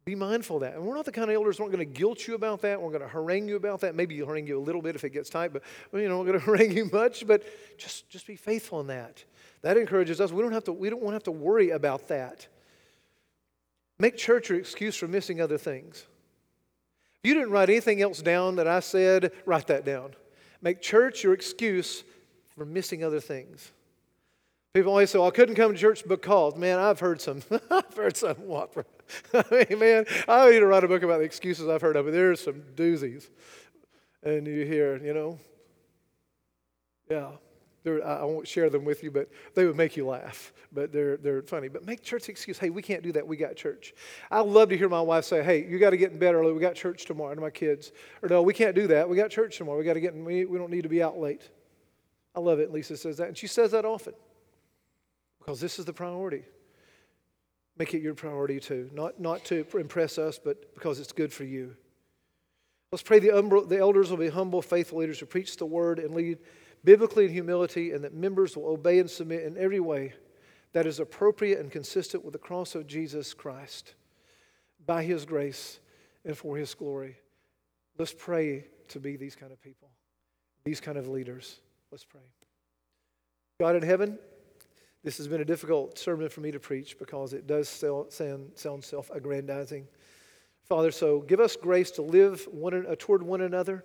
[0.04, 0.74] Be mindful of that.
[0.74, 2.80] And we're not the kind of elders who aren't going to guilt you about that.
[2.80, 3.94] We're going to harangue you about that.
[3.94, 5.62] Maybe you'll harangue you a little bit if it gets tight, but
[5.92, 7.26] you know, we're going to harangue you much.
[7.26, 7.44] But
[7.78, 9.24] just, just be faithful in that.
[9.62, 10.32] That encourages us.
[10.32, 10.72] We don't have to.
[10.72, 12.48] We don't have to worry about that.
[14.00, 16.06] Make church your excuse for missing other things.
[17.22, 20.14] If you didn't write anything else down that I said, write that down.
[20.62, 22.02] Make church your excuse
[22.56, 23.72] for missing other things.
[24.72, 27.94] People always say, well, I couldn't come to church because, man, I've heard some, I've
[27.94, 28.86] heard some whopper.
[29.34, 32.06] I mean, man, I need to write a book about the excuses I've heard of,
[32.06, 33.28] but there's some doozies.
[34.22, 35.38] And you hear, you know,
[37.10, 37.32] yeah.
[37.86, 40.52] I won't share them with you, but they would make you laugh.
[40.72, 41.68] But they're, they're funny.
[41.68, 42.58] But make church excuse.
[42.58, 43.26] Hey, we can't do that.
[43.26, 43.94] We got church.
[44.30, 46.52] I love to hear my wife say, hey, you got to get in bed early.
[46.52, 47.92] We got church tomorrow to my kids.
[48.22, 49.08] Or no, we can't do that.
[49.08, 49.78] We got church tomorrow.
[49.78, 51.48] We got to get in, we, we don't need to be out late.
[52.34, 52.70] I love it.
[52.70, 53.28] Lisa says that.
[53.28, 54.14] And she says that often
[55.38, 56.44] because this is the priority.
[57.78, 58.90] Make it your priority too.
[58.92, 61.74] Not, not to impress us, but because it's good for you.
[62.92, 66.14] Let's pray the, the elders will be humble, faithful leaders who preach the word and
[66.14, 66.38] lead
[66.84, 70.14] biblically in humility, and that members will obey and submit in every way
[70.72, 73.94] that is appropriate and consistent with the cross of Jesus Christ
[74.86, 75.80] by His grace
[76.24, 77.16] and for His glory.
[77.98, 79.88] Let's pray to be these kind of people,
[80.64, 81.60] these kind of leaders.
[81.90, 82.20] Let's pray.
[83.58, 84.18] God in heaven,
[85.02, 89.10] this has been a difficult sermon for me to preach because it does sound, self
[89.10, 89.86] aggrandizing.
[90.68, 93.84] Father, so give us grace to live one, uh, toward one another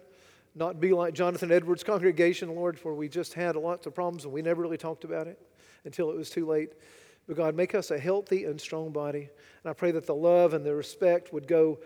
[0.56, 4.34] not be like Jonathan Edwards' congregation, Lord, for we just had lots of problems and
[4.34, 5.40] we never really talked about it
[5.84, 6.74] until it was too late.
[7.28, 9.30] But God, make us a healthy and strong body.
[9.64, 11.80] And I pray that the love and the respect would go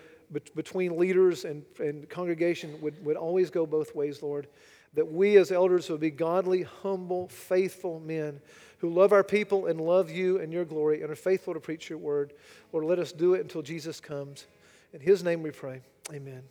[0.55, 4.47] between leaders and, and congregation would, would always go both ways, Lord.
[4.93, 8.39] That we as elders would be godly, humble, faithful men
[8.79, 11.89] who love our people and love you and your glory and are faithful to preach
[11.89, 12.33] your word.
[12.71, 14.45] Lord, let us do it until Jesus comes.
[14.93, 15.81] In his name we pray.
[16.13, 16.43] Amen.